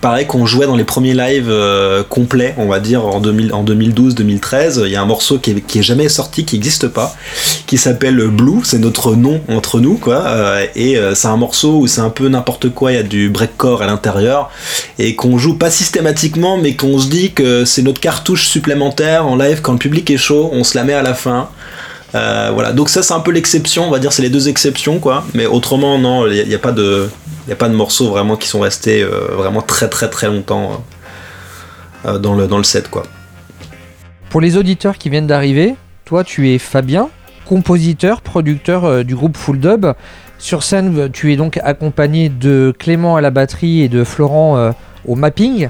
[0.01, 3.63] pareil qu'on jouait dans les premiers lives euh, complets, on va dire en, 2000 en
[3.63, 4.81] 2012-2013.
[4.85, 7.15] Il y a un morceau qui est, jamais sorti, qui n'existe pas,
[7.65, 10.25] qui s'appelle Blue, c'est notre nom entre nous, quoi.
[10.27, 13.03] euh, et euh, c'est un morceau où c'est un peu n'importe quoi, il y a
[13.03, 14.49] du breakcore à l'intérieur,
[14.99, 19.35] et qu'on joue pas systématiquement, mais qu'on se dit que c'est notre cartouche supplémentaire en
[19.35, 21.49] live quand le public est chaud, on se la met à la fin.
[22.13, 25.23] Voilà, donc ça c'est un peu l'exception, on va dire c'est les deux exceptions quoi,
[25.35, 27.09] mais autrement non, il n'y a, pas de,
[27.47, 30.27] il y a pas de morceaux vraiment qui sont restés euh, vraiment très très très
[30.27, 30.83] longtemps
[32.05, 33.03] euh, dans, le, dans le set quoi.
[34.29, 37.09] Pour les auditeurs qui viennent d'arriver, toi tu es Fabien,
[37.45, 39.87] compositeur, producteur euh, du groupe Full Dub.
[40.39, 44.71] Sur scène, tu es donc accompagné de Clément à la batterie et de Florent euh,
[45.07, 45.69] au mapping.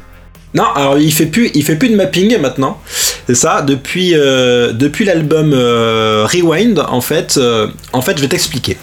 [0.53, 2.79] Non, alors il fait plus, il fait plus de mapping maintenant.
[3.27, 3.61] C'est ça.
[3.61, 4.71] Depuis, euh,
[5.05, 8.77] l'album euh, Rewind, en fait, euh, en fait, je vais t'expliquer.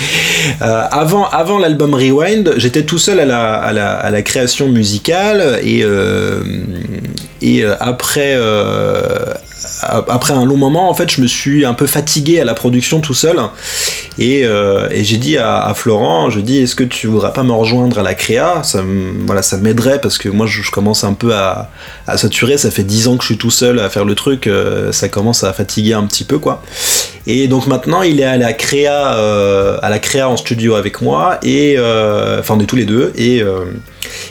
[0.60, 3.26] Avant, l'album Rewind, j'étais tout seul à
[3.72, 5.84] la, création musicale et
[7.42, 8.36] et après.
[9.84, 12.54] Euh, après un long moment, en fait, je me suis un peu fatigué à la
[12.54, 13.38] production tout seul.
[14.18, 17.98] Et, euh, j'ai dit à, Florent, je dis, est-ce que tu voudrais pas me rejoindre
[17.98, 18.62] à la créa?
[18.62, 18.82] Ça,
[19.26, 21.70] voilà, ça m'aiderait parce que moi, je, commence un peu à,
[22.16, 22.56] saturer.
[22.58, 24.46] Ça fait 10 ans que je suis tout seul à faire le truc.
[24.46, 26.62] euh, ça commence à fatiguer un petit peu, quoi.
[27.26, 29.10] Et donc maintenant, il est à la créa,
[29.82, 31.38] à la créa en studio avec moi.
[31.42, 33.12] Et enfin, on est tous les deux.
[33.16, 33.42] Et,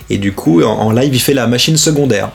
[0.10, 2.32] et du coup, en, en live, il fait la machine secondaire.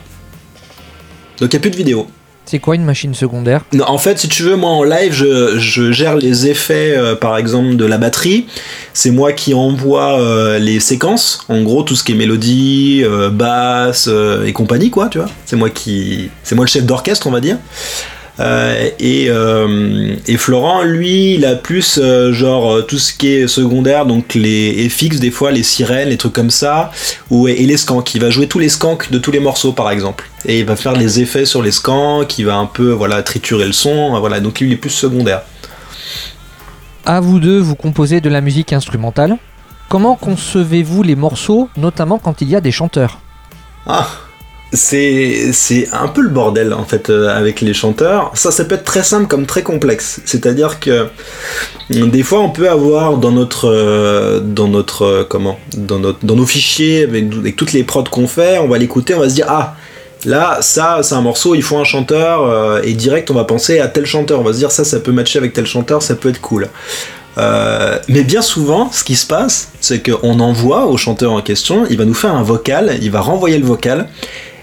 [1.39, 2.07] Donc il n'y a plus de vidéo.
[2.53, 3.61] C'est quoi une machine secondaire?
[3.87, 7.35] En fait, si tu veux, moi en live, je, je gère les effets, euh, par
[7.35, 8.45] exemple, de la batterie.
[8.93, 13.31] C'est moi qui envoie euh, les séquences, en gros, tout ce qui est mélodie, euh,
[13.31, 15.29] basse euh, et compagnie, quoi, tu vois.
[15.47, 17.57] C'est moi qui, c'est moi le chef d'orchestre, on va dire.
[18.39, 23.47] Euh, et, euh, et Florent, lui, il a plus euh, genre tout ce qui est
[23.47, 26.91] secondaire, donc les FX, des fois les sirènes, les trucs comme ça,
[27.29, 28.15] ou, et les skanks.
[28.15, 30.29] Il va jouer tous les skanks de tous les morceaux, par exemple.
[30.45, 33.65] Et il va faire les effets sur les skanks, il va un peu voilà, triturer
[33.65, 35.43] le son, voilà, donc lui il est plus secondaire.
[37.05, 39.37] À vous deux, vous composez de la musique instrumentale.
[39.89, 43.19] Comment concevez-vous les morceaux, notamment quand il y a des chanteurs?
[43.85, 44.07] Ah
[44.73, 48.31] c'est un peu le bordel en fait euh, avec les chanteurs.
[48.33, 50.19] Ça, ça peut être très simple comme très complexe.
[50.25, 51.07] C'est-à-dire que
[51.91, 56.25] euh, des fois on peut avoir dans notre euh, dans notre euh, comment dans notre
[56.25, 59.35] dans nos fichiers avec, toutes les prods qu'on fait, on va l'écouter, on va se
[59.35, 59.75] dire ah
[60.25, 63.87] là ça c'est un morceau, il faut un chanteur et direct on va penser à
[63.87, 66.29] tel chanteur, on va se dire ça ça peut matcher avec tel chanteur, ça peut
[66.29, 66.69] être cool.
[67.37, 71.97] Mais bien souvent, ce qui se passe, c'est qu'on envoie au chanteur en question, il
[71.97, 74.07] va nous faire un vocal, il va renvoyer le vocal,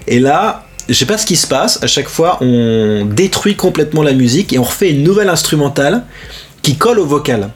[0.07, 4.03] et là, je sais pas ce qui se passe, à chaque fois on détruit complètement
[4.03, 6.03] la musique et on refait une nouvelle instrumentale
[6.61, 7.49] qui colle au vocal.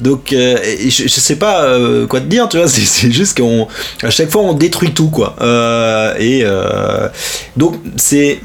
[0.00, 0.56] Donc euh,
[0.88, 3.66] je, sais pas euh, quoi te dire, tu vois, c'est- juste qu'on
[4.02, 5.36] à chaque fois on détruit tout quoi.
[5.40, 6.44] Euh, et
[7.56, 8.40] donc c'est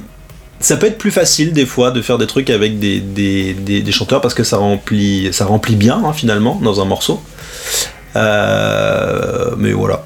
[0.59, 4.21] ça peut être plus facile des fois de faire des trucs avec des, des, chanteurs
[4.21, 7.21] parce que ça remplit, ça remplit bien hein, finalement dans un morceau.
[8.15, 10.05] Mais voilà.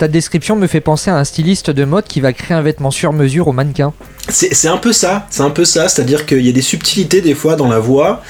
[0.00, 2.90] Ta description me fait penser à un styliste de mode qui va créer un vêtement
[2.90, 3.92] sur mesure au mannequin.
[4.30, 7.34] C'est un peu ça, c'est un peu ça, c'est-à-dire qu'il y a des subtilités des
[7.34, 8.22] fois dans la voix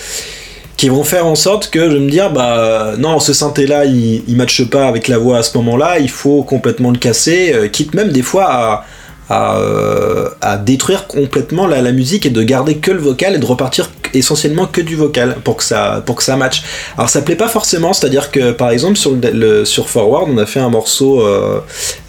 [0.76, 3.84] qui vont faire en sorte que je vais me dire bah non ce synthé là
[3.84, 7.52] il, il matche pas avec la voix à ce moment-là, il faut complètement le casser,
[7.54, 8.84] euh, quitte même des fois à,
[9.30, 13.46] à, euh, à détruire complètement la, musique et de garder que le vocal et de
[13.46, 16.62] repartir essentiellement que du vocal pour que ça pour que matche.
[16.96, 19.16] Alors ça plaît pas forcément, c'est-à-dire que par exemple sur
[19.64, 21.60] sur Forward on a fait un morceau euh,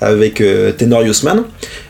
[0.02, 1.44] avec euh, Tenor Yusman.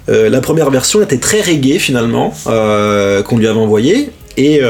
[0.09, 4.61] Euh, la première version était très reggae finalement qu'on lui avait envoyé et,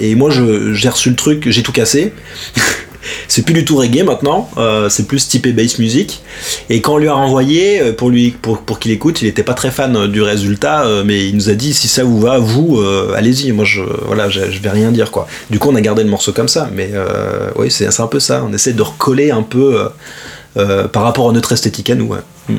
[0.00, 0.30] et moi
[0.72, 2.12] j'ai reçu le truc, j'ai tout cassé.
[3.28, 6.22] c'est plus du tout reggae maintenant, euh, c'est plus typé bass music.
[6.70, 9.96] Et quand on lui a renvoyé euh, pour qu'il écoute, il était pas très fan
[9.96, 12.82] euh, du résultat, mais il nous a dit si ça vous va, vous
[13.14, 13.52] allez-y.
[13.52, 15.26] Moi je voilà, je, vais rien dire quoi.
[15.50, 16.90] Du coup on a gardé le morceau comme ça, mais
[17.56, 18.44] oui c'est un peu ça.
[18.48, 19.88] On essaie de recoller un peu
[20.54, 22.14] par rapport à notre esthétique à nous.
[22.48, 22.56] Mm.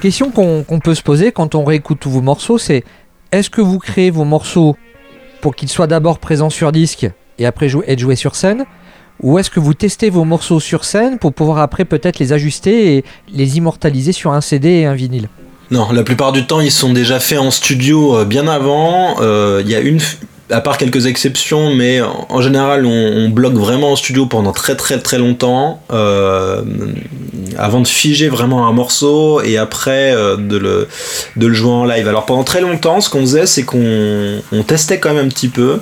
[0.00, 2.84] Question qu'on peut se poser quand on réécoute tous vos morceaux, c'est
[3.32, 4.76] est-ce que vous créez vos morceaux
[5.40, 7.06] pour qu'ils soient d'abord présents sur disque
[7.38, 8.64] et après être joués sur scène
[9.22, 12.96] ou est-ce que vous testez vos morceaux sur scène pour pouvoir après peut-être les ajuster
[12.96, 15.28] et les immortaliser sur un CD et un vinyle
[15.70, 19.16] Non, la plupart du temps, ils sont déjà faits en studio euh, bien avant.
[19.20, 20.00] Euh, Il y a une,
[20.50, 24.74] à part quelques exceptions, mais en, général, on, on bloque vraiment en studio pendant très
[24.74, 26.62] très très longtemps euh,
[27.56, 30.88] avant de figer vraiment un morceau et après de, le,
[31.36, 32.08] de le jouer en live.
[32.08, 35.48] Alors pendant très longtemps, ce qu'on faisait, c'est qu'on on testait quand même un petit
[35.48, 35.78] peu.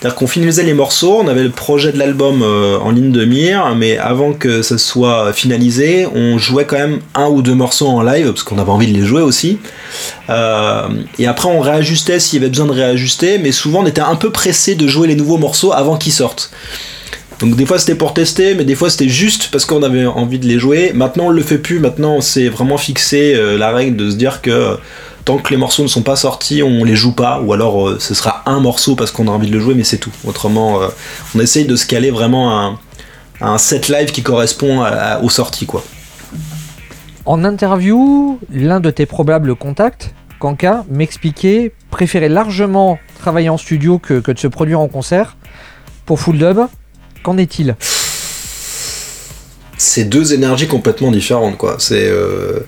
[0.00, 3.24] C'est-à-dire qu'on finalisait les morceaux, on avait le projet de l'album euh, en ligne de
[3.24, 7.88] mire, mais avant que ça soit finalisé, on jouait quand même un ou deux morceaux
[7.88, 9.58] en live, parce qu'on avait envie de les jouer aussi.
[10.30, 10.86] Euh,
[11.18, 14.14] et après, on réajustait s'il y avait besoin de réajuster, mais souvent on était un
[14.14, 16.52] peu pressé de jouer les nouveaux morceaux avant qu'ils sortent.
[17.40, 20.40] Donc des fois c'était pour tester, mais des fois c'était juste parce qu'on avait envie
[20.40, 20.92] de les jouer.
[20.92, 24.16] Maintenant on le fait plus, maintenant on s'est vraiment fixé euh, la règle de se
[24.16, 24.76] dire que
[25.28, 27.98] tant que les morceaux ne sont pas sortis, on les joue pas, ou alors euh,
[28.00, 30.10] ce sera un morceau parce qu'on a envie de le jouer, mais c'est tout.
[30.24, 30.88] Autrement, euh,
[31.36, 32.78] on essaye de se caler vraiment à un,
[33.46, 35.84] à un set live qui correspond à- à- aux sorties quoi.
[37.26, 44.20] En interview, l'un de tes probables contacts, Kanka, m'expliquait préférer largement travailler en studio que,
[44.20, 45.36] que de se produire en concert.
[46.06, 46.60] Pour Full Dub,
[47.22, 47.76] qu'en est-il?
[49.76, 51.76] C'est deux énergies complètement différentes quoi.
[51.78, 52.60] C'est euh,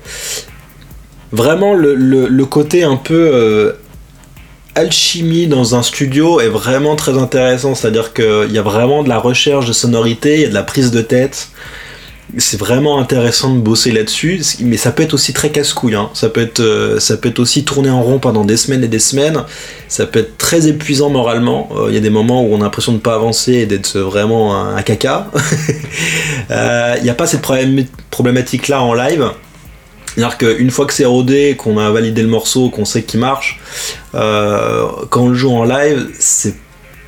[1.33, 3.73] vraiment le, le- côté un peu euh,
[4.75, 7.75] alchimie dans un studio est vraiment très intéressant.
[7.75, 10.63] C'est-à-dire qu'il y a vraiment de la recherche de sonorité, il y a de la
[10.63, 11.49] prise de tête.
[12.39, 15.97] C'est vraiment intéressant de bosser là-dessus, mais ça peut être aussi très casse-couille.
[15.97, 16.11] hein.
[16.15, 18.89] Ça peut être, euh, ça peut être aussi tourner en rond pendant des semaines et
[18.89, 19.43] des semaines.
[19.89, 21.69] Ça peut être très épuisant moralement.
[21.77, 23.67] Euh, Il y a des moments où on a l'impression de ne pas avancer et
[23.67, 25.29] d'être vraiment un, un caca.
[26.51, 29.25] Il n'y a pas cette problém- problématique-là en live.
[30.15, 33.61] C'est-à-dire qu'une fois que c'est rodé, qu'on a validé le morceau, qu'on sait qu'il marche,
[34.15, 36.55] euh, quand on le joue en live, c'est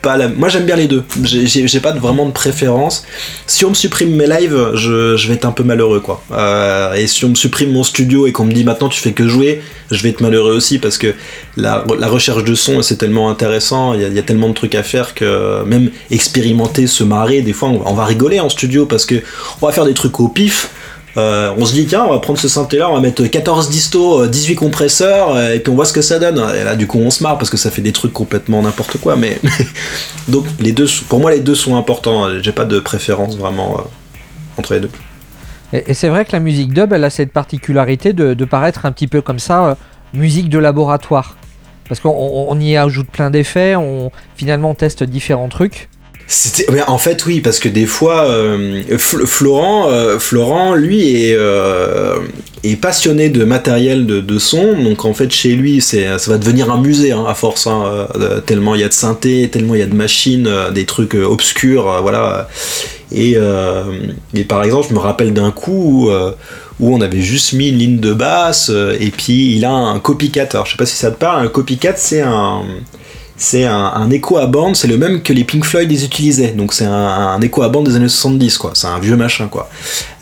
[0.02, 0.28] pas la...
[0.28, 1.04] Moi j'aime bien les deux.
[1.22, 3.04] J'ai- pas vraiment de préférence.
[3.46, 6.22] Si on me supprime mes lives, je, vais être un peu malheureux quoi.
[6.32, 9.12] Euh, et si on me supprime mon studio et qu'on me dit maintenant tu fais
[9.12, 11.14] que jouer, je vais être malheureux aussi parce que
[11.56, 15.14] la, recherche de son c'est tellement intéressant, il y, a, tellement de trucs à faire
[15.14, 19.16] que même expérimenter, se marrer, des fois on, on va rigoler en studio parce que
[19.60, 20.70] on va faire des trucs au pif.
[21.18, 23.68] Euh, on se dit tiens on va prendre ce synthé là on va mettre 14
[23.68, 26.74] distos, euh, 18 compresseurs euh, et puis on voit ce que ça donne et là
[26.74, 29.38] du coup on se marre parce que ça fait des trucs complètement n'importe quoi mais
[30.28, 33.82] donc les deux pour moi les deux sont importants j'ai pas de préférence vraiment euh,
[34.56, 34.90] entre les deux
[35.74, 39.06] Et, c'est vrai que la musique dub, elle a cette particularité de, paraître un petit
[39.08, 39.74] peu comme ça, euh,
[40.14, 41.36] musique de laboratoire.
[41.88, 45.88] Parce qu'on on- on y ajoute plein d'effets, on finalement teste différents trucs.
[46.86, 52.16] En fait, oui, parce que des fois, euh, Fl- Florent, euh, Florent, lui, est, euh,
[52.64, 54.82] est passionné de matériel de, son.
[54.82, 57.66] Donc, en fait, chez lui, ça va devenir un musée, hein, à force.
[57.66, 58.08] hein,
[58.46, 62.00] tellement il y a de synthé, tellement il y a de machines, des trucs obscurs,
[62.02, 62.48] voilà.
[63.14, 63.36] Et,
[64.48, 66.10] par exemple, je me rappelle d'un coup
[66.80, 70.48] où, on avait juste mis une ligne de basse, et puis il a un copycat.
[70.52, 72.62] Alors, je sais pas si ça te parle, un copycat, c'est un
[73.42, 76.52] c'est un, écho à bande, c'est le même que les Pink Floyd les utilisaient.
[76.52, 78.70] Donc c'est un, écho à bande des années 70, quoi.
[78.74, 79.68] C'est un vieux machin, quoi.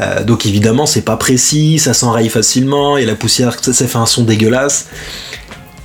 [0.00, 4.06] Euh, donc évidemment, c'est pas précis, ça s'enraye facilement, et la poussière, ça, fait un
[4.06, 4.86] son dégueulasse.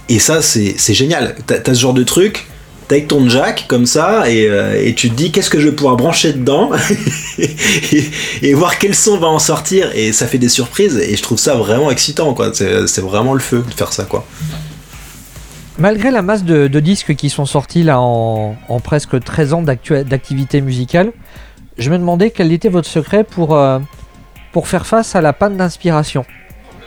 [0.07, 1.35] Et ça, c'est génial.
[1.45, 2.47] T'as ce genre de truc,
[2.87, 5.75] t'as ton jack comme ça, et, euh, et tu te dis qu'est-ce que je vais
[5.75, 6.71] pouvoir brancher dedans,
[7.37, 8.05] et,
[8.43, 11.39] et voir quel son va en sortir, et ça fait des surprises, et je trouve
[11.39, 12.53] ça vraiment excitant, quoi.
[12.53, 14.25] C'est vraiment le feu de faire ça, quoi.
[15.77, 21.11] Malgré la masse de, disques qui sont sortis là en, presque 13 ans d'activité musicale,
[21.77, 23.79] je me demandais quel était votre secret pour, euh,
[24.63, 26.25] faire face à la panne d'inspiration.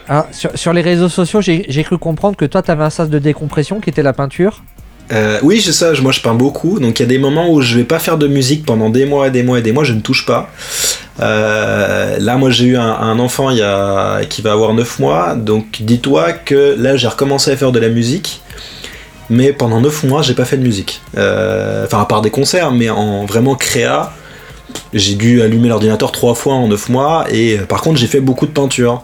[0.07, 3.19] Hein, sur, les réseaux sociaux, j'ai cru comprendre que toi, tu avais un sas de
[3.19, 4.63] décompression qui était la peinture.
[5.11, 5.91] Euh, oui, c'est ça.
[6.01, 6.79] Moi, je peins beaucoup.
[6.79, 9.05] Donc, il y a des moments où je vais pas faire de musique pendant des
[9.05, 9.83] mois et des mois et des mois.
[9.83, 10.49] Je ne touche pas.
[11.19, 13.49] Euh, là, moi, j'ai eu un, enfant
[14.29, 15.35] qui va avoir 9 mois.
[15.35, 18.41] Donc, dis-toi que là, j'ai recommencé à faire de la musique.
[19.29, 21.01] Mais pendant 9 mois, j'ai pas fait de musique.
[21.17, 24.13] Euh, Enfin, à part des concerts, mais en vraiment créa.
[24.93, 27.25] J'ai dû allumer l'ordinateur trois fois en 9 mois.
[27.31, 29.03] Et euh, par contre, j'ai fait beaucoup de peinture.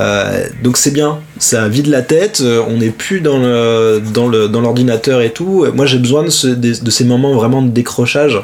[0.00, 4.48] Euh, donc c'est bien, ça vide la tête, on n'est plus dans le dans le
[4.48, 5.66] dans l'ordinateur et tout.
[5.72, 8.40] Moi j'ai besoin de, ce- de, de ces moments vraiment de décrochage.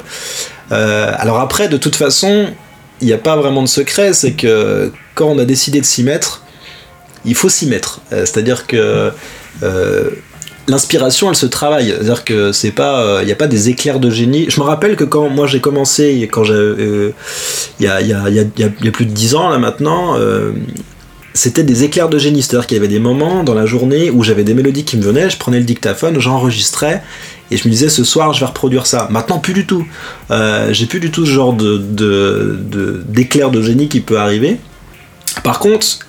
[0.71, 2.47] Alors après, de toute façon,
[3.01, 6.05] il n'y a pas vraiment de secret, c'est que quand on a décidé de s'y
[6.05, 6.45] mettre,
[7.25, 8.01] il faut s'y mettre.
[8.11, 9.11] C'est-à-dire que
[10.71, 11.89] l'inspiration, elle se travaille.
[11.89, 14.47] C'est-à-dire que c'est pas, euh, il n'y a pas des éclairs de génie.
[14.49, 17.13] Je me rappelle que quand moi j'ai commencé, quand euh,
[17.79, 20.17] il y, a, plus de 10 ans là maintenant.
[20.19, 20.53] euh,
[21.33, 24.25] c'était des éclairs de génie, c'est-à-dire qu'il y avait des moments dans la journée où
[24.25, 27.05] j'avais des mélodies qui me venaient, je prenais le dictaphone, j'enregistrais
[27.53, 29.07] et je me disais ce soir je vais reproduire ça.
[29.11, 29.87] Maintenant plus du tout.
[30.31, 32.59] Euh, j'ai plus du tout ce genre de, de,
[33.09, 34.59] de génie qui peut arriver.
[35.45, 36.01] Par contre,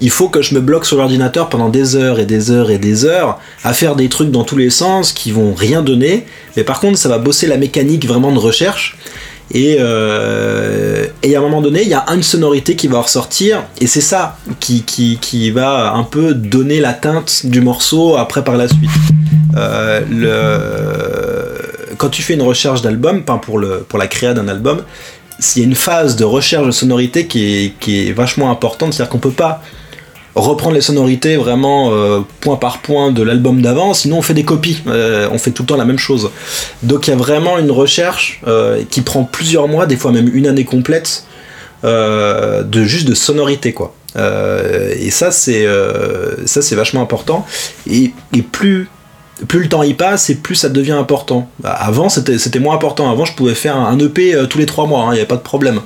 [0.00, 2.78] il faut que je me bloque sur l'ordinateur pendant des heures et des heures et
[2.78, 6.26] des heures à faire des trucs dans tous les sens qui vont rien donner.
[6.56, 8.96] Mais par contre, ça va bosser la mécanique vraiment de recherche.
[9.52, 13.86] Et, euh, à un moment donné, il y a une sonorité qui va ressortir, et
[13.86, 18.90] c'est ça qui, va un peu donner la teinte du morceau après par la suite.
[19.56, 20.02] Euh.
[21.98, 24.82] Quand tu fais une recherche d'album, pour, la créa d'un album,
[25.56, 28.94] il y a une phase de recherche de sonorité qui est, qui est vachement importante,
[28.94, 29.62] c'est-à-dire qu'on peut pas
[30.34, 34.44] reprendre les sonorités vraiment euh, point par point de l'album d'avant, sinon on fait des
[34.44, 36.30] copies, Euh, on fait tout le temps la même chose.
[36.82, 40.30] Donc il y a vraiment une recherche euh, qui prend plusieurs mois, des fois même
[40.32, 41.24] une année complète,
[41.82, 43.94] de juste de sonorité quoi.
[44.16, 45.66] Et ça c'est
[46.44, 47.46] ça c'est vachement important.
[47.90, 48.12] Et,
[48.52, 48.88] plus
[49.48, 51.48] plus le temps y passe et plus ça devient important.
[51.64, 53.10] Avant c'était moins important.
[53.10, 55.48] Avant je pouvais faire un, EP tous les trois mois, il n'y avait pas de
[55.52, 55.80] problème.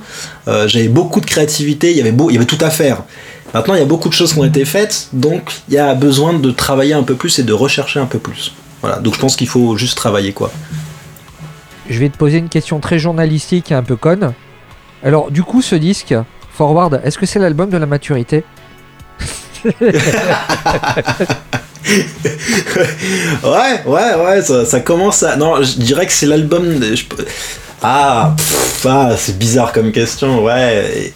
[0.47, 3.03] J'avais beaucoup de créativité, il y avait il y avait tout à faire.
[3.55, 5.95] Maintenant, il y a beaucoup de choses qui ont été faites, donc il y a
[5.95, 8.53] besoin de travailler un peu plus et de rechercher un peu plus.
[8.81, 10.51] Voilà, donc je pense qu'il faut juste travailler quoi.
[11.89, 14.33] Je vais te poser une question très journalistique et un peu conne.
[15.05, 16.13] Alors, du coup, ce disque,
[16.53, 18.43] Forward, est-ce que c'est l'album de la maturité
[23.43, 25.35] Ouais, ouais, ouais, ça, ça commence à.
[25.37, 26.79] Non, je dirais que c'est l'album.
[26.79, 26.95] de-
[27.81, 31.13] Ah, pff, ah, c'est bizarre comme question, ouais.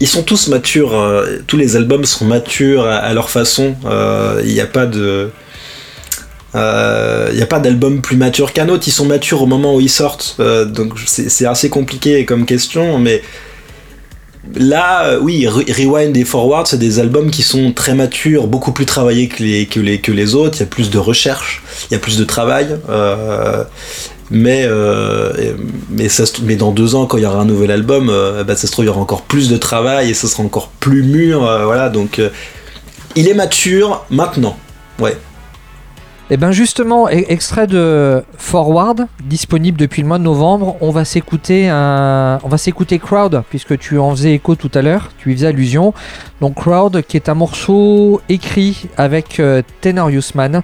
[0.00, 3.76] Ils sont tous matures, euh, tous les albums sont matures à, leur façon.
[3.86, 5.30] Euh, Il n'y a pas de.
[6.54, 9.80] Il n'y a pas d'album plus mature qu'un autre, ils sont matures au moment où
[9.80, 10.36] ils sortent.
[10.40, 13.22] Euh, donc c'est assez compliqué comme question, mais
[14.56, 18.72] Là, euh, oui, Re- Rewind et Forward, c'est des albums qui sont très matures, beaucoup
[18.72, 20.58] plus travaillés que les, que les, que les autres.
[20.58, 22.76] Il y a plus de recherche, il y a plus de travail.
[24.34, 25.54] Mais, euh,
[25.90, 28.56] mais, ça, mais dans deux ans, quand il y aura un nouvel album, euh, bah,
[28.56, 31.02] ça se trouve, il y aura encore plus de travail et ça sera encore plus
[31.02, 31.46] mûr.
[31.46, 32.20] euh, voilà, donc
[33.16, 34.56] il est mature maintenant.
[34.98, 35.16] Ouais.
[36.30, 41.04] Et bien justement, e- extrait de Forward, disponible depuis le mois de novembre, on va
[41.04, 42.38] s'écouter un...
[42.42, 45.48] on va s'écouter Crowd, puisque tu en faisais écho tout à l'heure, tu y faisais
[45.48, 45.92] allusion.
[46.40, 50.62] Donc Crowd, qui est un morceau écrit avec euh, Tenorius Man.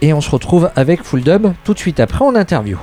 [0.00, 2.78] Et on se retrouve avec Full Dub tout de suite après en interview.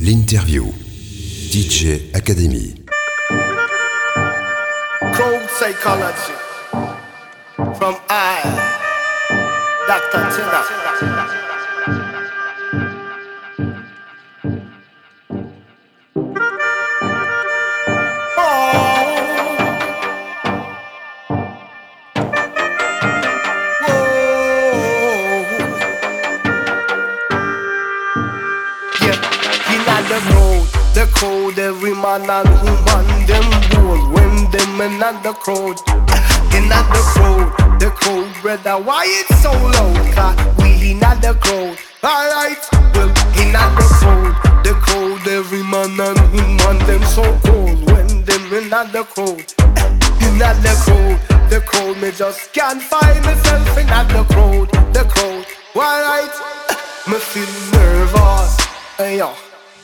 [0.00, 0.72] L'interview.
[1.50, 2.74] DJ Academy.
[5.14, 6.32] Cold psychology
[7.74, 8.40] from I,
[9.86, 10.28] Dr.
[10.34, 12.13] Tina.
[30.94, 35.76] The crowd, every man and woman, them bold when them in the crowd.
[36.54, 36.80] In the
[37.10, 40.14] crowd, the crowd, brother, why it's so loud?
[40.14, 42.62] Cause we not the crowd, alright,
[42.94, 43.08] well,
[43.50, 48.70] not the crowd, the crowd, every man and woman, them so cold when them in
[48.70, 49.46] the crowd.
[50.22, 55.44] In the crowd, the crowd, me just can't find myself in the crowd, the crowd,
[55.74, 56.34] alright,
[57.08, 58.56] me feel nervous,
[58.96, 59.34] hey yo.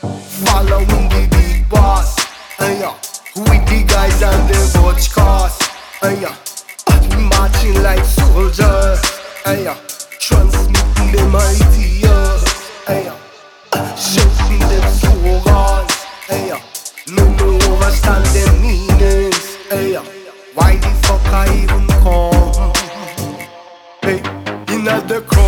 [0.00, 2.16] Following the big boss,
[2.58, 2.94] yeah.
[3.36, 5.58] With the guys and the watch cars,
[6.02, 6.34] yeah.
[7.28, 9.00] marching like soldiers.
[9.44, 9.76] Uh,
[10.18, 12.44] transmitting them ideas.
[12.86, 13.08] Hey,
[13.72, 13.96] uh,
[14.68, 15.92] them slogans.
[16.30, 16.58] Uh,
[17.08, 19.58] no no understand them meanings.
[19.70, 20.02] Uh,
[20.54, 22.72] why the fuck I even come?
[24.00, 24.18] Hey,
[24.74, 25.39] in the crowd,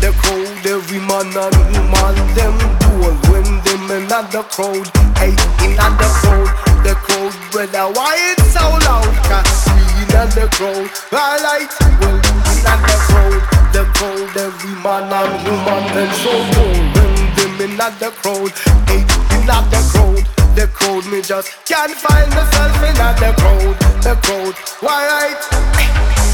[0.00, 4.86] the crowd, every man and woman, them duel when them in the crowd.
[5.18, 5.32] Hey,
[5.64, 6.50] in the crowd,
[6.84, 9.10] the crowd, brother, why it's so loud?
[9.28, 11.70] Cause we in the crowd, alright,
[12.00, 12.74] well, in the
[13.06, 13.42] crowd,
[13.72, 18.52] the crowd, every man and woman, them so duel when them in the crowd.
[18.88, 19.02] Hey,
[19.34, 20.26] in the crowd.
[20.56, 23.76] The crowd, me just can't find myself in the crowd.
[24.02, 25.36] The crowd, why right?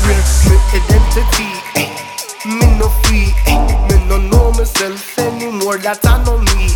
[0.07, 2.12] Where's my identity?
[2.45, 3.59] Me no free, eh?
[3.89, 5.79] me no know myself anymore.
[5.79, 6.75] That I know me.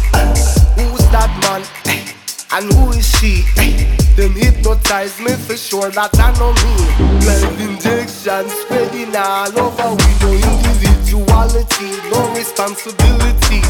[0.78, 1.62] Who's that man?
[1.90, 2.06] eh?
[2.54, 3.42] And who is she?
[3.58, 3.82] eh?
[4.14, 6.72] Them hypnotize me for sure that I know me.
[7.20, 9.90] Blood injection spreading all over.
[9.98, 13.60] We no individuality, no responsibility.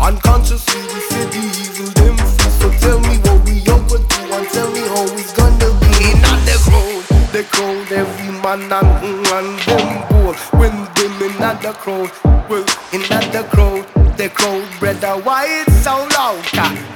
[0.00, 2.16] Unconsciously we say the evil them.
[2.58, 3.20] So tell me
[7.40, 10.36] the crowd, every man and woman them bold.
[10.60, 12.10] When them in the crowd,
[12.50, 13.00] well in
[13.32, 13.86] the crowd,
[14.18, 16.44] the crowd brother, why it's so loud?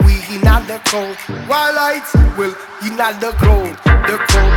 [0.04, 1.16] We in the crowd,
[1.48, 2.14] why lights?
[2.36, 3.76] Well in the crowd,
[4.06, 4.52] the crowd.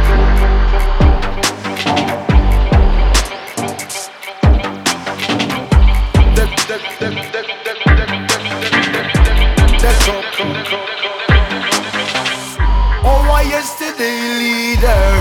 [13.09, 15.16] Oh, why yesterday leader?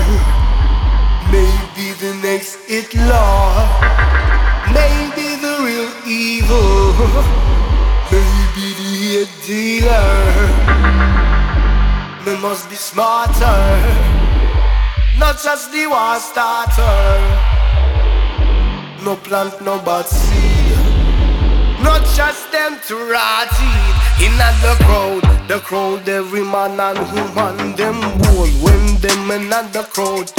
[1.99, 3.65] The next Hitler.
[4.69, 6.93] Maybe the real evil.
[8.11, 10.13] Maybe the dealer.
[12.23, 13.57] Me must be smarter.
[15.17, 17.17] Not just the war starter.
[19.03, 20.77] No plant, no bad seed.
[21.81, 27.75] Not just them to rot it In the crowd, the crowd Every man and woman
[27.75, 30.31] Them bold when them in the crowd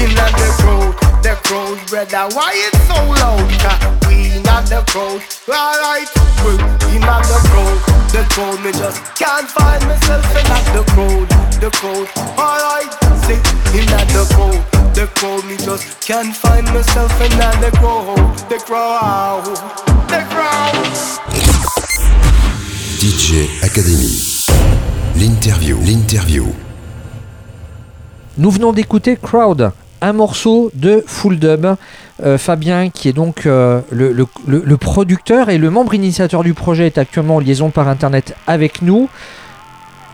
[0.00, 0.26] In the
[0.60, 3.44] crowd, the crowd Brother, why it's so loud?
[3.60, 6.08] 'Cause We in the crowd Alright,
[6.42, 6.60] well,
[6.94, 7.78] in the crowd
[8.12, 11.28] The crowd, me just can't find myself in the crowd
[11.60, 12.92] The crowd, alright
[13.26, 13.38] Say,
[13.78, 17.30] in the crowd The crowd, me just can't find myself in
[17.60, 19.44] the crowd The crowd
[20.08, 21.30] The crowd
[23.00, 24.20] DJ Academy.
[25.16, 25.78] L'interview.
[25.86, 26.44] L'interview.
[28.36, 31.66] Nous venons d'écouter Crowd, un morceau de Full Dub.
[32.22, 36.42] Euh, Fabien, qui est donc euh, le, le- le- le producteur et le membre initiateur
[36.42, 39.08] du projet, est actuellement en liaison par internet avec nous.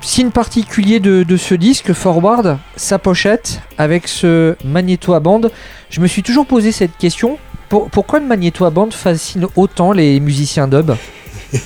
[0.03, 5.51] Signe particulier de, de ce disque, Forward, sa pochette avec ce magnéto à bande.
[5.91, 7.39] Je me suis toujours posé cette question.
[7.69, 10.93] Pour- pourquoi le magnéto à bande fascine autant les musiciens dub?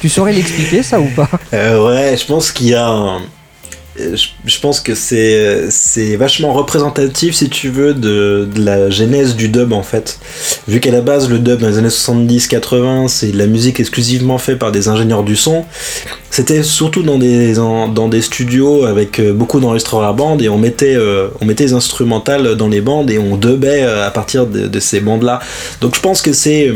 [0.00, 1.28] Tu saurais l'expliquer ça ou pas?
[1.54, 3.20] Euh, ouais, je pense qu'il y a un...
[4.00, 9.72] euh, Je, pense que c'est vachement représentatif, si tu veux, de, la genèse du dub
[9.72, 10.18] en fait.
[10.68, 14.38] Vu qu'à la base, le dub dans les années 70-80, c'est de la musique exclusivement
[14.38, 15.64] faite par des ingénieurs du son.
[16.34, 20.58] C'était surtout dans des, dans des studios avec euh, beaucoup d'enregistreurs à bande et on
[20.58, 24.44] mettait, euh, on mettait les instrumentales dans les bandes et on dubait euh, à partir
[24.46, 25.38] de ces bandes-là.
[25.80, 26.72] Donc je pense que c'est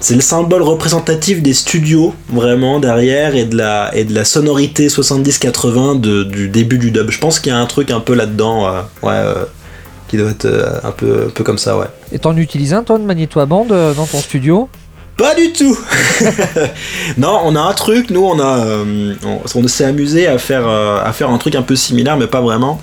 [0.00, 4.88] c'est le symbole représentatif des studios vraiment derrière et de la et de la sonorité
[4.88, 7.10] 70-80 de- du début du dub.
[7.10, 9.44] Je pense qu'il y a un truc un peu là-dedans, euh, ouais, euh,
[10.08, 11.86] qui doit être euh, un peu un peu comme ça, ouais.
[12.12, 14.68] Et t'en utilises un toi de magnéto à bande dans ton studio?
[15.16, 15.76] Pas du tout.
[17.18, 18.10] non, on a un truc.
[18.10, 18.66] Nous, on a,
[19.26, 22.40] on, on s'est amusé à faire à faire un truc un peu similaire, mais pas
[22.40, 22.80] vraiment.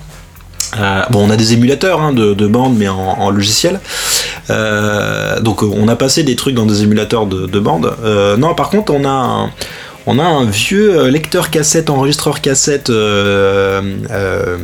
[0.78, 3.80] Euh, bon, on a des émulateurs hein, de, de bande, mais en, logiciel.
[4.50, 7.92] Euh, donc, on a passé des trucs dans des émulateurs de, de bande.
[8.04, 9.50] Euh, non, par contre, on a un,
[10.44, 12.90] vieux euh, lecteur cassette, enregistreur cassette.
[12.90, 14.58] euh, euh,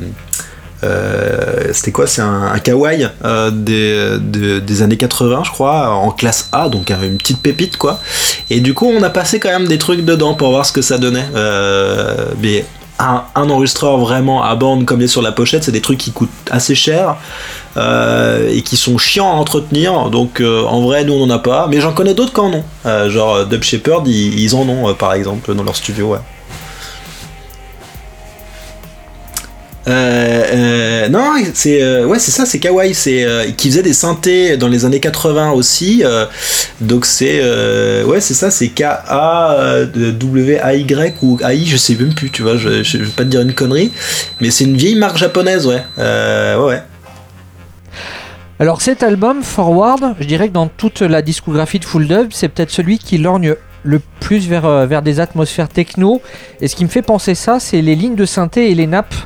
[0.84, 2.08] euh, c'était quoi?
[2.08, 6.68] C'est un, un kawaii euh, des, de- des années 80, je crois, en classe A,
[6.68, 8.00] donc euh, une petite pépite, quoi.
[8.50, 10.82] Et du coup, on a passé quand même des trucs dedans pour voir ce que
[10.82, 11.24] ça donnait.
[11.36, 12.26] Euh,
[13.02, 16.12] un, enregistreur vraiment à bande comme il est sur la pochette, c'est des trucs qui
[16.12, 17.16] coûtent assez cher
[17.76, 20.10] euh, et qui sont chiants à entretenir.
[20.10, 22.52] Donc euh, en vrai, nous on en a pas, mais j'en connais d'autres qui en
[22.52, 22.64] ont.
[22.86, 26.18] Euh, genre Dub Shepherd, ils, ils en ont par exemple dans leur studio, ouais.
[29.88, 33.26] Euh, euh, non, c'est euh, ouais, c'est ça, c'est Kawaii, c'est
[33.56, 36.04] qui faisait des synthés dans les années 80 aussi.
[36.80, 37.42] donc c'est
[38.04, 42.30] ouais, c'est ça, c'est K A W A Y ou AI, je sais même plus,
[42.30, 43.92] tu vois, je, je, vais pas te dire une connerie,
[44.40, 45.82] mais c'est une vieille marque japonaise, ouais.
[45.98, 46.82] Ouais.
[48.60, 52.48] Alors cet album, Forward, je dirais que dans toute la discographie de Full Dub, c'est
[52.48, 56.22] peut-être celui qui lorgne le plus vers, vers des atmosphères techno.
[56.60, 59.16] Et ce qui me fait penser ça, c'est les lignes de synthé et les nappes.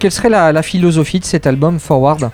[0.00, 2.30] Quelle serait la, philosophie de cet album, Forward?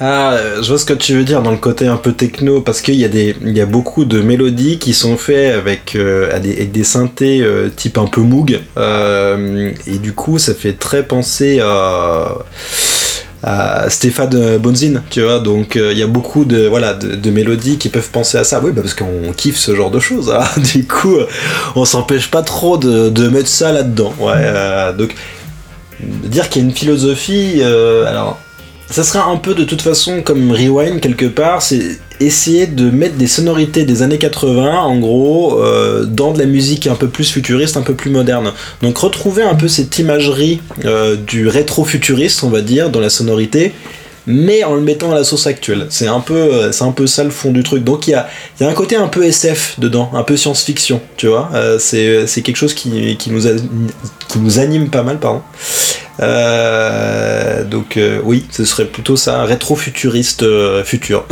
[0.00, 2.62] Ah, euh, je vois ce que tu veux dire dans le côté un peu techno,
[2.62, 5.94] parce qu'il y, a des- il y a beaucoup de mélodies qui sont faites avec,
[5.94, 11.60] euh, des, synthés euh, type un peu Moog, et du coup ça fait très penser
[11.60, 12.38] à,
[13.44, 17.88] à Stéphane Bonzin, tu vois, donc il y a beaucoup de, voilà, de, mélodies qui
[17.88, 20.44] peuvent penser à ça, oui, bah, parce qu'on kiffe ce genre de choses, hein.
[20.74, 21.18] du coup
[21.76, 25.14] on s'empêche pas trop de, de mettre ça là-dedans, ouais, donc
[26.24, 28.38] dire qu'il y a une philosophie, euh, alors
[28.90, 33.16] ça sera un peu de toute façon comme Rewind quelque part, c'est essayer de mettre
[33.16, 37.30] des sonorités des années 80 en gros euh, dans de la musique un peu plus
[37.30, 38.52] futuriste, un peu plus moderne.
[38.82, 43.72] Donc retrouver un peu cette imagerie euh, du rétro-futuriste, on va dire, dans la sonorité,
[44.30, 45.86] mais en le mettant à la sauce actuelle.
[45.90, 47.84] C'est un peu, euh, c'est un peu ça le fond du truc.
[47.84, 48.28] Donc il y a,
[48.60, 51.50] y a un côté un peu SF dedans, un peu science-fiction, tu vois.
[51.54, 53.56] Euh, c'est, c'est quelque chose qui, qui, nous a-
[54.28, 55.42] qui nous anime pas mal, pardon.
[56.20, 61.24] Euh, donc euh, oui, ce serait plutôt ça, rétro-futuriste euh, futur.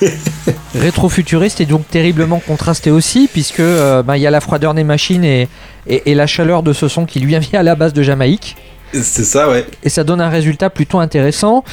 [0.74, 4.84] Rétro-futuriste et donc terriblement contrasté aussi, puisque euh, ben, il y a la froideur des
[4.84, 5.48] machines et,
[5.86, 8.56] et, et la chaleur de ce son qui lui vient à la base de Jamaïque.
[8.92, 9.66] c'est ça, ouais.
[9.82, 11.64] et ça donne un résultat plutôt intéressant.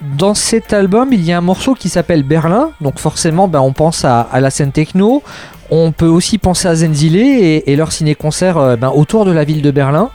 [0.00, 3.72] Dans cet album, il y a un morceau qui s'appelle Berlin, donc forcément ben, on
[3.72, 5.22] pense à, à la scène techno.
[5.70, 9.44] On peut aussi penser à Zenzile et, et leur ciné-concert euh, ben, autour de la
[9.44, 10.10] ville de Berlin.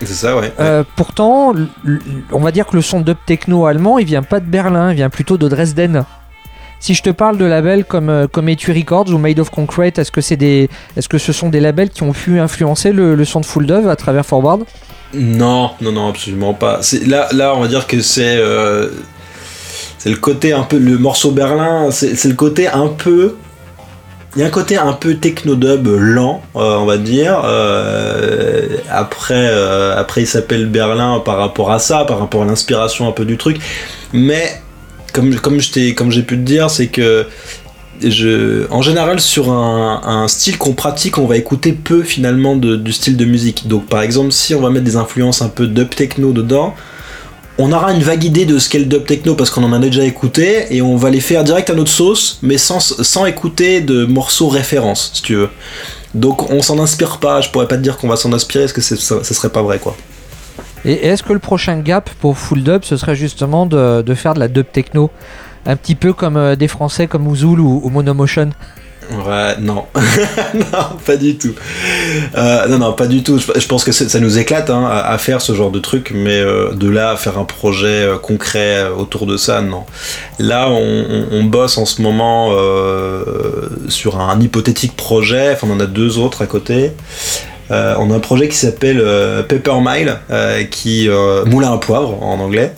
[0.00, 0.52] C'est ça, ouais.
[0.60, 1.54] Euh, pourtant,
[2.32, 4.96] on va dire que le son dub techno allemand, il vient pas de Berlin, il
[4.96, 6.04] vient plutôt de Dresden.
[6.78, 9.98] Si je te parle de labels comme, euh, comme Etui Records ou Made of Concrete,
[9.98, 13.14] est-ce que, c'est des, est-ce que ce sont des labels qui ont pu influencer le,
[13.14, 14.64] le son de Full Dove à travers Forward?
[15.12, 16.78] Non, non, non, absolument pas.
[16.80, 18.36] C'est, là, là, on va dire que c'est.
[18.36, 18.88] euh,
[20.00, 20.78] c'est le côté un peu.
[20.78, 23.36] Le morceau Berlin, c'est, le côté un peu.
[24.34, 27.42] Il y a un côté un peu techno-dub lent, euh, on va dire.
[27.44, 33.06] Euh, après, euh, après, il s'appelle Berlin par rapport à ça, par rapport à l'inspiration
[33.06, 33.58] un peu du truc.
[34.14, 34.62] Mais,
[35.12, 37.26] comme, comme, j'ai pu te dire, c'est que
[38.02, 42.76] je, en général, sur un, un style qu'on pratique, on va écouter peu finalement de-
[42.76, 43.68] du style de musique.
[43.68, 46.74] Donc, par exemple, si on va mettre des influences un peu dub techno dedans,
[47.60, 49.78] on aura une vague idée de ce qu'est le dub techno parce qu'on en a
[49.78, 54.06] déjà écouté et on va les faire direct à notre sauce, mais sans, écouter de
[54.06, 55.50] morceaux références, si tu veux.
[56.14, 57.40] Donc, on s'en inspire pas.
[57.40, 59.78] Je pourrais pas te dire qu'on va s'en inspirer parce que ça, serait pas vrai,
[59.78, 59.94] quoi.
[60.84, 64.32] Et est-ce que le prochain gap pour Full Dub, ce serait justement de, de faire
[64.32, 65.10] de la dub techno?
[65.66, 68.50] Un petit peu comme euh, des Français comme Ouzoul ou, ou Monomotion
[69.10, 69.84] Ouais, non.
[71.04, 71.54] pas du tout.
[72.36, 73.38] Euh, non, non, pas du tout.
[73.38, 76.72] Je, pense que ça nous éclate hein, à, faire ce genre de truc, mais euh,
[76.72, 79.84] de là à faire un projet euh, concret autour de ça, non.
[80.38, 82.52] Là, on, bosse en ce moment
[83.88, 86.92] sur un hypothétique projet, enfin on en a deux autres à côté.
[87.70, 91.78] Euh, on a un projet qui s'appelle euh, Pepper Mile, euh, qui euh, moulin à
[91.78, 92.72] poivre en anglais,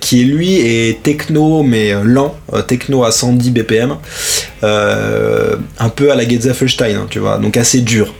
[0.00, 2.34] qui lui est techno mais lent,
[2.66, 3.96] techno à 110 BPM,
[4.62, 8.14] un peu à la Getzafelstein, hein, tu vois, donc assez dur,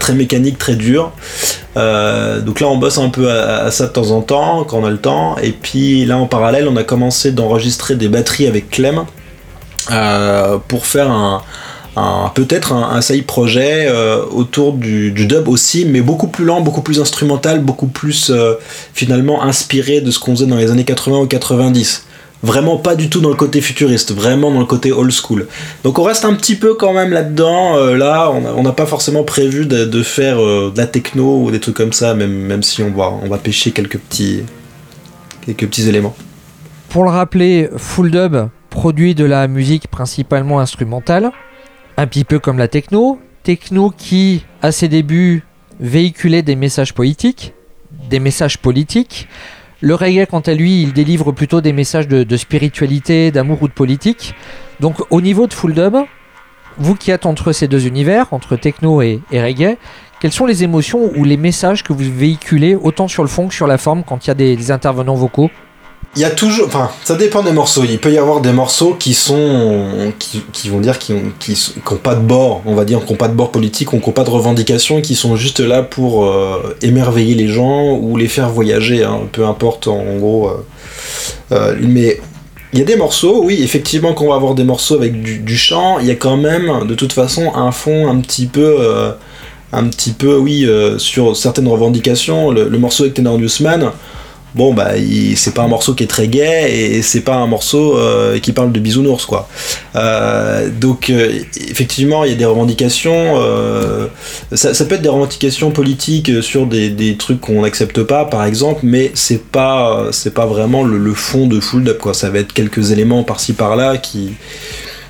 [0.00, 1.12] très mécanique, très dur.
[1.76, 4.90] Donc là, on bosse un peu à, ça de temps en temps, quand on a
[4.90, 5.36] le temps.
[5.42, 9.04] Et puis là, en parallèle, on a commencé d'enregistrer des batteries avec Clem
[10.68, 11.42] pour faire un,
[12.34, 16.82] peut-être un, side projet euh, autour du, du dub aussi, mais beaucoup plus lent, beaucoup
[16.82, 18.54] plus instrumental, beaucoup plus euh,
[18.92, 22.06] finalement inspiré de ce qu'on faisait dans les années 80 ou 90.
[22.42, 25.46] Vraiment pas du tout dans le côté futuriste, vraiment dans le côté old school.
[25.82, 27.76] Donc on reste un petit peu quand même là-dedans.
[27.76, 31.76] Euh, là, on n'a pas forcément prévu de, faire de la techno ou des trucs
[31.76, 34.42] comme ça, même, même si on va, on va pêcher quelques petits,
[35.46, 36.14] quelques petits éléments.
[36.90, 38.36] Pour le rappeler, Full Dub
[38.74, 41.30] produit de la musique principalement instrumentale,
[41.96, 43.18] un petit peu comme la techno.
[43.42, 45.42] Techno qui, à ses débuts,
[45.80, 47.52] véhiculait des messages politiques,
[48.08, 49.28] des messages politiques.
[49.80, 53.72] Le reggae, quant à lui, il délivre plutôt des messages de, spiritualité, d'amour ou de
[53.72, 54.34] politique.
[54.80, 55.96] Donc, au niveau de Full Dub,
[56.78, 59.76] vous qui êtes entre ces deux univers, entre techno et, reggae,
[60.20, 63.54] quelles sont les émotions ou les messages que vous véhiculez autant sur le fond que
[63.54, 65.50] sur la forme quand il y a des intervenants vocaux?
[66.16, 67.82] Il y a toujours, enfin, ça dépend des morceaux.
[67.84, 70.12] Il peut y avoir des morceaux qui sont,
[70.52, 73.34] qui, vont dire qui ont, pas de bord, on va dire, qui ont pas de
[73.34, 77.48] bord politique, qui ont pas de revendication, qui sont juste là pour euh, émerveiller les
[77.48, 80.48] gens ou les faire voyager, hein, peu importe en, gros.
[80.48, 80.64] euh,
[81.50, 82.20] euh, mais
[82.72, 85.56] il y a des morceaux, oui, effectivement, quand on va avoir des morceaux avec du,
[85.56, 89.14] chant, il y a quand même, de toute façon, un fond un petit peu,
[89.72, 90.68] un petit peu, oui,
[90.98, 92.50] sur certaines revendications.
[92.50, 93.92] Le, le morceau avec Tenor Newsman,
[94.54, 94.92] bon bah
[95.36, 98.52] c'est pas un morceau qui est très gay et c'est pas un morceau euh, qui
[98.52, 99.48] parle de bisounours quoi.
[99.96, 103.34] Euh, donc euh, effectivement il y a des revendications,
[104.52, 108.80] ça, peut être des revendications politiques sur des, des trucs qu'on n'accepte pas par exemple,
[108.82, 112.14] mais c'est pas c'est pas vraiment le, fond de Full Dub quoi.
[112.14, 114.32] Ça va être quelques éléments par-ci par-là qui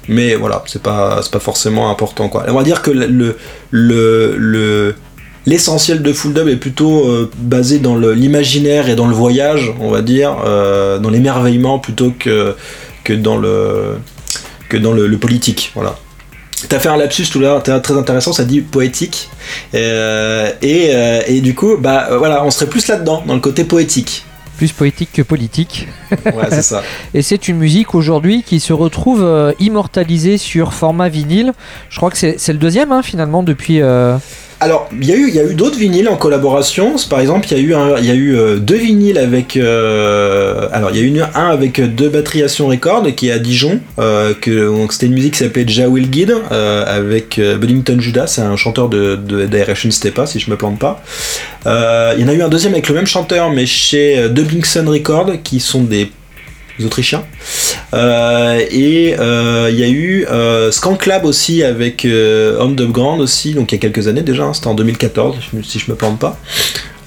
[0.09, 2.45] mais voilà, c'est pas, pas forcément important quoi.
[2.49, 3.37] On va dire que le,
[3.71, 4.95] le, le-
[5.47, 9.91] l'essentiel de Full Dub est plutôt euh, basé dans l'imaginaire et dans le voyage, on
[9.91, 12.55] va dire, euh, dans l'émerveillement plutôt que,
[13.05, 13.97] que dans le,
[14.69, 15.73] que dans le, le politique.
[15.75, 15.97] Voilà.
[16.69, 19.29] T'as fait un lapsus tout à l'heure, très intéressant, ça dit poétique.
[19.75, 20.93] Euh, et,
[21.27, 24.25] et du coup, bah voilà, on serait plus là-dedans, dans le côté poétique.
[24.57, 25.89] Plus poétique que politique.
[26.27, 26.83] Ouais, c'est ça.
[27.15, 31.53] Et c'est une musique aujourd'hui qui se retrouve euh, immortalisée sur format vinyle.
[31.91, 33.83] Je crois que c'est c'est le deuxième hein, finalement depuis.
[33.83, 34.17] euh,
[34.61, 36.95] Alors, il y a eu, y a eu d'autres vinyles en collaboration.
[37.11, 39.57] Par exemple, il y a eu, y a eu euh, deux vinyles avec.
[39.57, 43.81] euh, alors, il y a eu un avec deux batteries Records qui est à Dijon.
[43.99, 44.35] euh,
[44.91, 49.17] c'était une musique qui s'appelait Ja Will Guide avec Buddington Judas, c'est un chanteur de,
[49.17, 51.03] de Direction Stepa, si je me plante pas.
[51.67, 54.89] Il y en a eu un deuxième avec le même chanteur, mais chez Dubbing Sun
[54.89, 56.11] Records, qui sont des
[56.85, 57.25] Autrichiens.
[57.93, 63.55] Euh, et euh, il y a eu euh, Skank Lab aussi avec euh, Underground aussi,
[63.55, 66.19] donc il y a quelques années déjà, hein, c'était en 2014 si je- me plante
[66.19, 66.39] pas.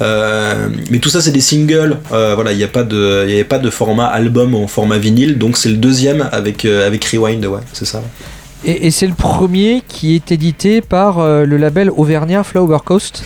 [0.01, 4.05] Euh, mais tout ça c'est des singles, voilà, il n'y de, avait pas de format
[4.05, 8.01] album en format vinyle, donc c'est le deuxième avec avec Rewind, ouais, c'est ça.
[8.63, 13.23] Et, et c'est le premier qui est édité par le label Auvergnat Flower Coast.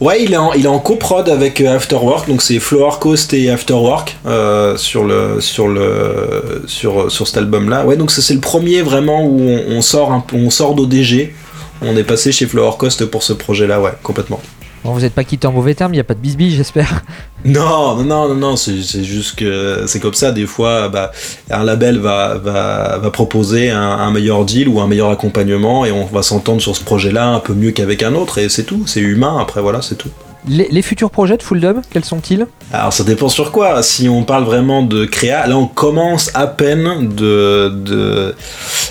[0.00, 3.34] Ouais, il est en, il est en coprod avec euh, Afterwork, donc c'est Flower Coast
[3.34, 7.84] et Afterwork euh, sur le sur le sur sur cet album-là.
[7.84, 11.34] Ouais, donc c'est le premier vraiment où on, on sort un, on sort d'ODG.
[11.82, 14.40] On est passé chez Flower Coast pour ce projet-là, ouais, complètement.
[14.84, 17.02] Bon, vous n'êtes pas quitté en mauvais termes, il n'y a pas de bisbille, j'espère.
[17.44, 20.32] Non, non, non, non, c'est juste que c'est comme ça.
[20.32, 21.12] Des fois, bah,
[21.50, 26.22] un label va, proposer un, un meilleur deal ou un meilleur accompagnement et on va
[26.24, 28.82] s'entendre sur ce projet-là un peu mieux qu'avec un autre et c'est tout.
[28.86, 29.38] C'est humain.
[29.40, 30.10] Après, voilà, c'est tout.
[30.46, 32.46] Les, futurs projets de Full Dub, quels sont-ils?
[32.72, 33.82] Alors ça dépend sur quoi.
[33.82, 38.34] Si on parle vraiment de créa, là on commence à peine de,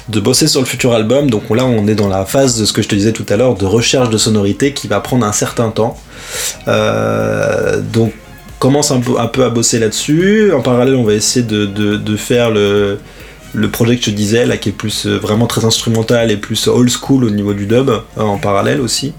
[0.09, 1.29] de, bosser sur le futur album.
[1.29, 3.37] Donc là on est dans la phase de ce que je te disais tout à
[3.37, 5.97] l'heure, de recherche de sonorité qui va prendre un certain temps.
[6.67, 8.13] Euh, donc
[8.59, 10.51] commence un peu, à bosser là-dessus.
[10.53, 12.99] En parallèle on va essayer de faire le,
[13.57, 16.37] le projet que je te disais, là qui est plus euh, vraiment très instrumental et
[16.37, 19.13] plus old school au niveau du dub, euh, en parallèle aussi.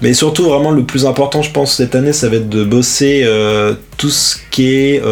[0.00, 3.22] Mais surtout, vraiment, le plus important, je pense, cette année, ça va être de bosser
[3.24, 5.02] euh, tout ce qui est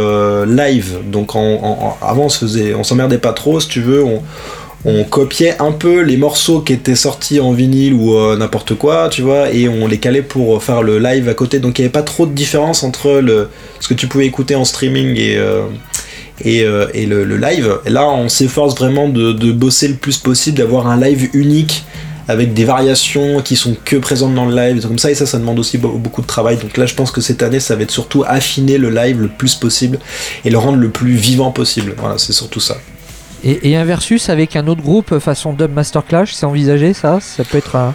[0.47, 0.99] live.
[1.11, 2.47] Donc, avant, on se
[2.85, 4.05] s'emmerdait pas trop, si tu veux.
[4.05, 4.23] On,
[5.11, 9.51] copiait un peu les morceaux qui étaient sortis en vinyle ou n'importe quoi, tu vois,
[9.51, 11.59] et on les calait pour faire le live à côté.
[11.59, 13.21] Donc, il n'y avait pas trop de différence entre
[13.81, 15.37] ce que tu pouvais écouter en streaming et.
[16.45, 17.79] Et, euh, le, live.
[17.87, 21.85] Là, on s'efforce vraiment de, bosser le plus possible, d'avoir un live unique
[22.29, 25.39] avec des variations qui sont que présentes dans le live, comme ça, et ça, ça
[25.39, 26.57] demande aussi be- beaucoup de travail.
[26.57, 29.29] Donc là, je pense que cette année, ça va être surtout affiner le live le
[29.29, 30.01] plus possible
[30.45, 31.95] et le rendre le plus vivant possible.
[31.97, 32.79] Voilà, c'est surtout ça.
[33.45, 37.21] et, et un versus avec un autre groupe façon Dub Master Clash, c'est envisagé ça?
[37.21, 37.95] Ça peut être un.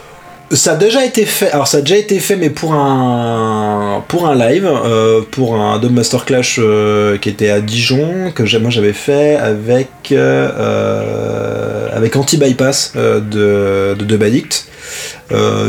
[0.52, 1.50] Ça a déjà été fait.
[1.50, 5.78] Alors ça a déjà été fait, mais pour un pour un live, euh, pour un
[5.78, 12.16] Dub Master Clash euh, qui était à Dijon, que moi j'avais fait avec euh, avec
[12.16, 14.18] Anti Bypass de de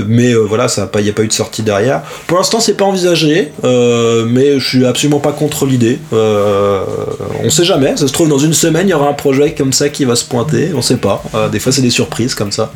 [0.07, 2.01] mais voilà, ça il n'y a pas eu de sortie derrière.
[2.27, 5.99] Pour l'instant, c'est pas envisagé, mais je suis absolument pas contre l'idée.
[6.11, 7.95] On sait jamais.
[7.95, 10.17] Ça se trouve dans une semaine, il y aura un projet comme ça qui va
[10.17, 10.71] se pointer.
[10.75, 11.23] On sait pas.
[11.53, 12.73] Des fois, c'est des surprises comme ça.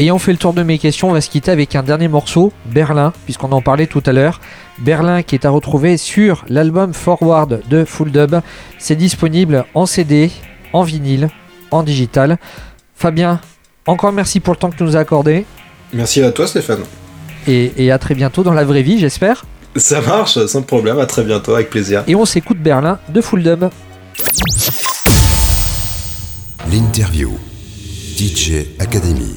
[0.00, 2.54] Ayant fait le tour de mes questions, on va se quitter avec un dernier morceau,
[2.64, 4.40] Berlin, puisqu'on en parlait tout à l'heure.
[4.78, 8.36] Berlin qui est à retrouver sur l'album Forward de Full Dub.
[8.78, 10.30] C'est disponible en CD,
[10.72, 11.28] en vinyle,
[11.70, 12.38] en digital.
[12.96, 13.42] Fabien,
[13.86, 15.44] encore merci pour le temps que tu nous as accordé.
[15.92, 16.80] Merci à toi, Stéphane.
[17.46, 19.44] Et, et à très bientôt dans la vraie vie, j'espère.
[19.76, 22.04] Ça marche, sans problème, à très bientôt, avec plaisir.
[22.06, 23.68] Et on s'écoute Berlin de Full Dub.
[26.72, 27.38] L'interview.
[28.16, 29.36] DJ Academy.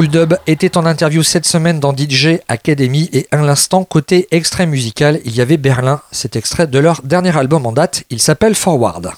[0.00, 4.64] Full Dub était en interview cette semaine dans DJ Academy et à l'instant, côté extrait
[4.64, 8.54] musical, il y avait Berlin, cet extrait de leur dernier album en date, il s'appelle
[8.54, 9.10] Forward.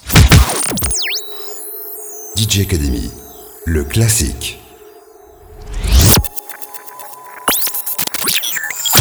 [2.35, 3.09] DJ Academy,
[3.65, 4.62] le classique.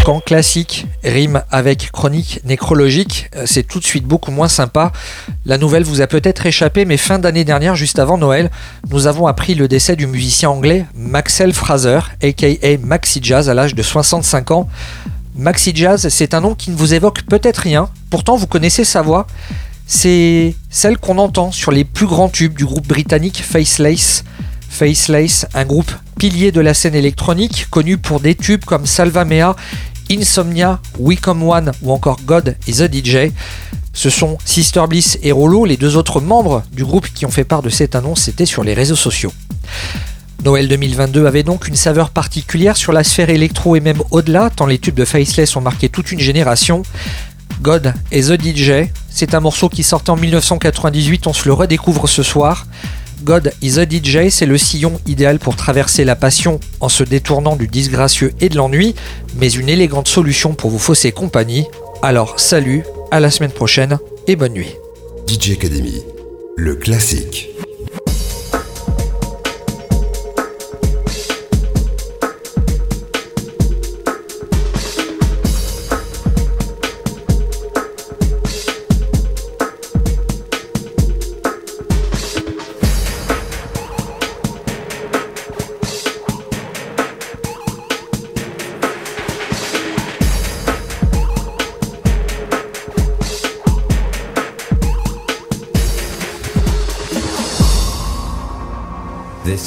[0.05, 4.91] Quand classique rime avec chronique nécrologique, euh, c'est tout de suite beaucoup moins sympa.
[5.47, 8.51] La nouvelle vous a peut-être échappé, mais fin d'année dernière, juste avant Noël,
[8.91, 12.49] nous avons appris le décès du musicien anglais Maxel Fraser, aka
[12.83, 14.69] Maxi Jazz, à l'âge de 65 ans.
[15.37, 19.03] Maxi Jazz, c'est un nom qui ne vous évoque peut-être rien, pourtant vous connaissez sa
[19.03, 19.29] voix.
[19.87, 24.25] C'est celle qu'on entend sur les plus grands tubes du groupe britannique Faceless.
[24.69, 29.55] Faceless, un groupe pilier de la scène électronique, connu pour des tubes comme Salva Mea
[30.13, 33.33] Insomnia, We Come One ou encore God is a DJ.
[33.95, 37.45] Ce sont Sister Bliss et Rollo, les deux autres membres du groupe qui ont fait
[37.45, 39.33] part de cette annonce, c'était sur les réseaux sociaux.
[40.45, 44.67] Noël 2022 avait donc une saveur particulière sur la sphère électro et même au-delà, tant
[44.67, 46.83] les tubes de Faceless ont marqué toute une génération.
[47.63, 52.09] God is The DJ, c'est un morceau qui sortait en 1998, on se le redécouvre
[52.09, 52.67] ce soir.
[53.23, 57.55] God is a DJ, c'est le sillon idéal pour traverser la passion en se détournant
[57.55, 58.95] du disgracieux et de l'ennui,
[59.37, 61.67] mais une élégante solution pour vous fausser compagnie.
[62.03, 64.75] Alors salut, à la semaine prochaine et bonne nuit.
[65.29, 66.03] DJ Academy,
[66.57, 67.52] le classique.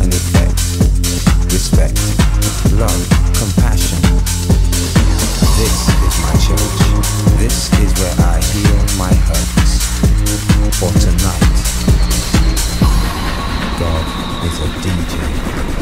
[0.00, 0.58] And effect.
[1.52, 1.94] Respect,
[2.74, 3.02] love,
[3.38, 4.00] compassion.
[5.54, 6.80] This is my church.
[7.38, 9.72] This is where I heal my hurts.
[10.80, 11.46] For tonight,
[13.78, 14.04] God
[14.46, 15.78] is a DJ.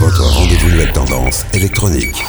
[0.00, 2.24] Votre rendez-vous nouvelle tendance électronique.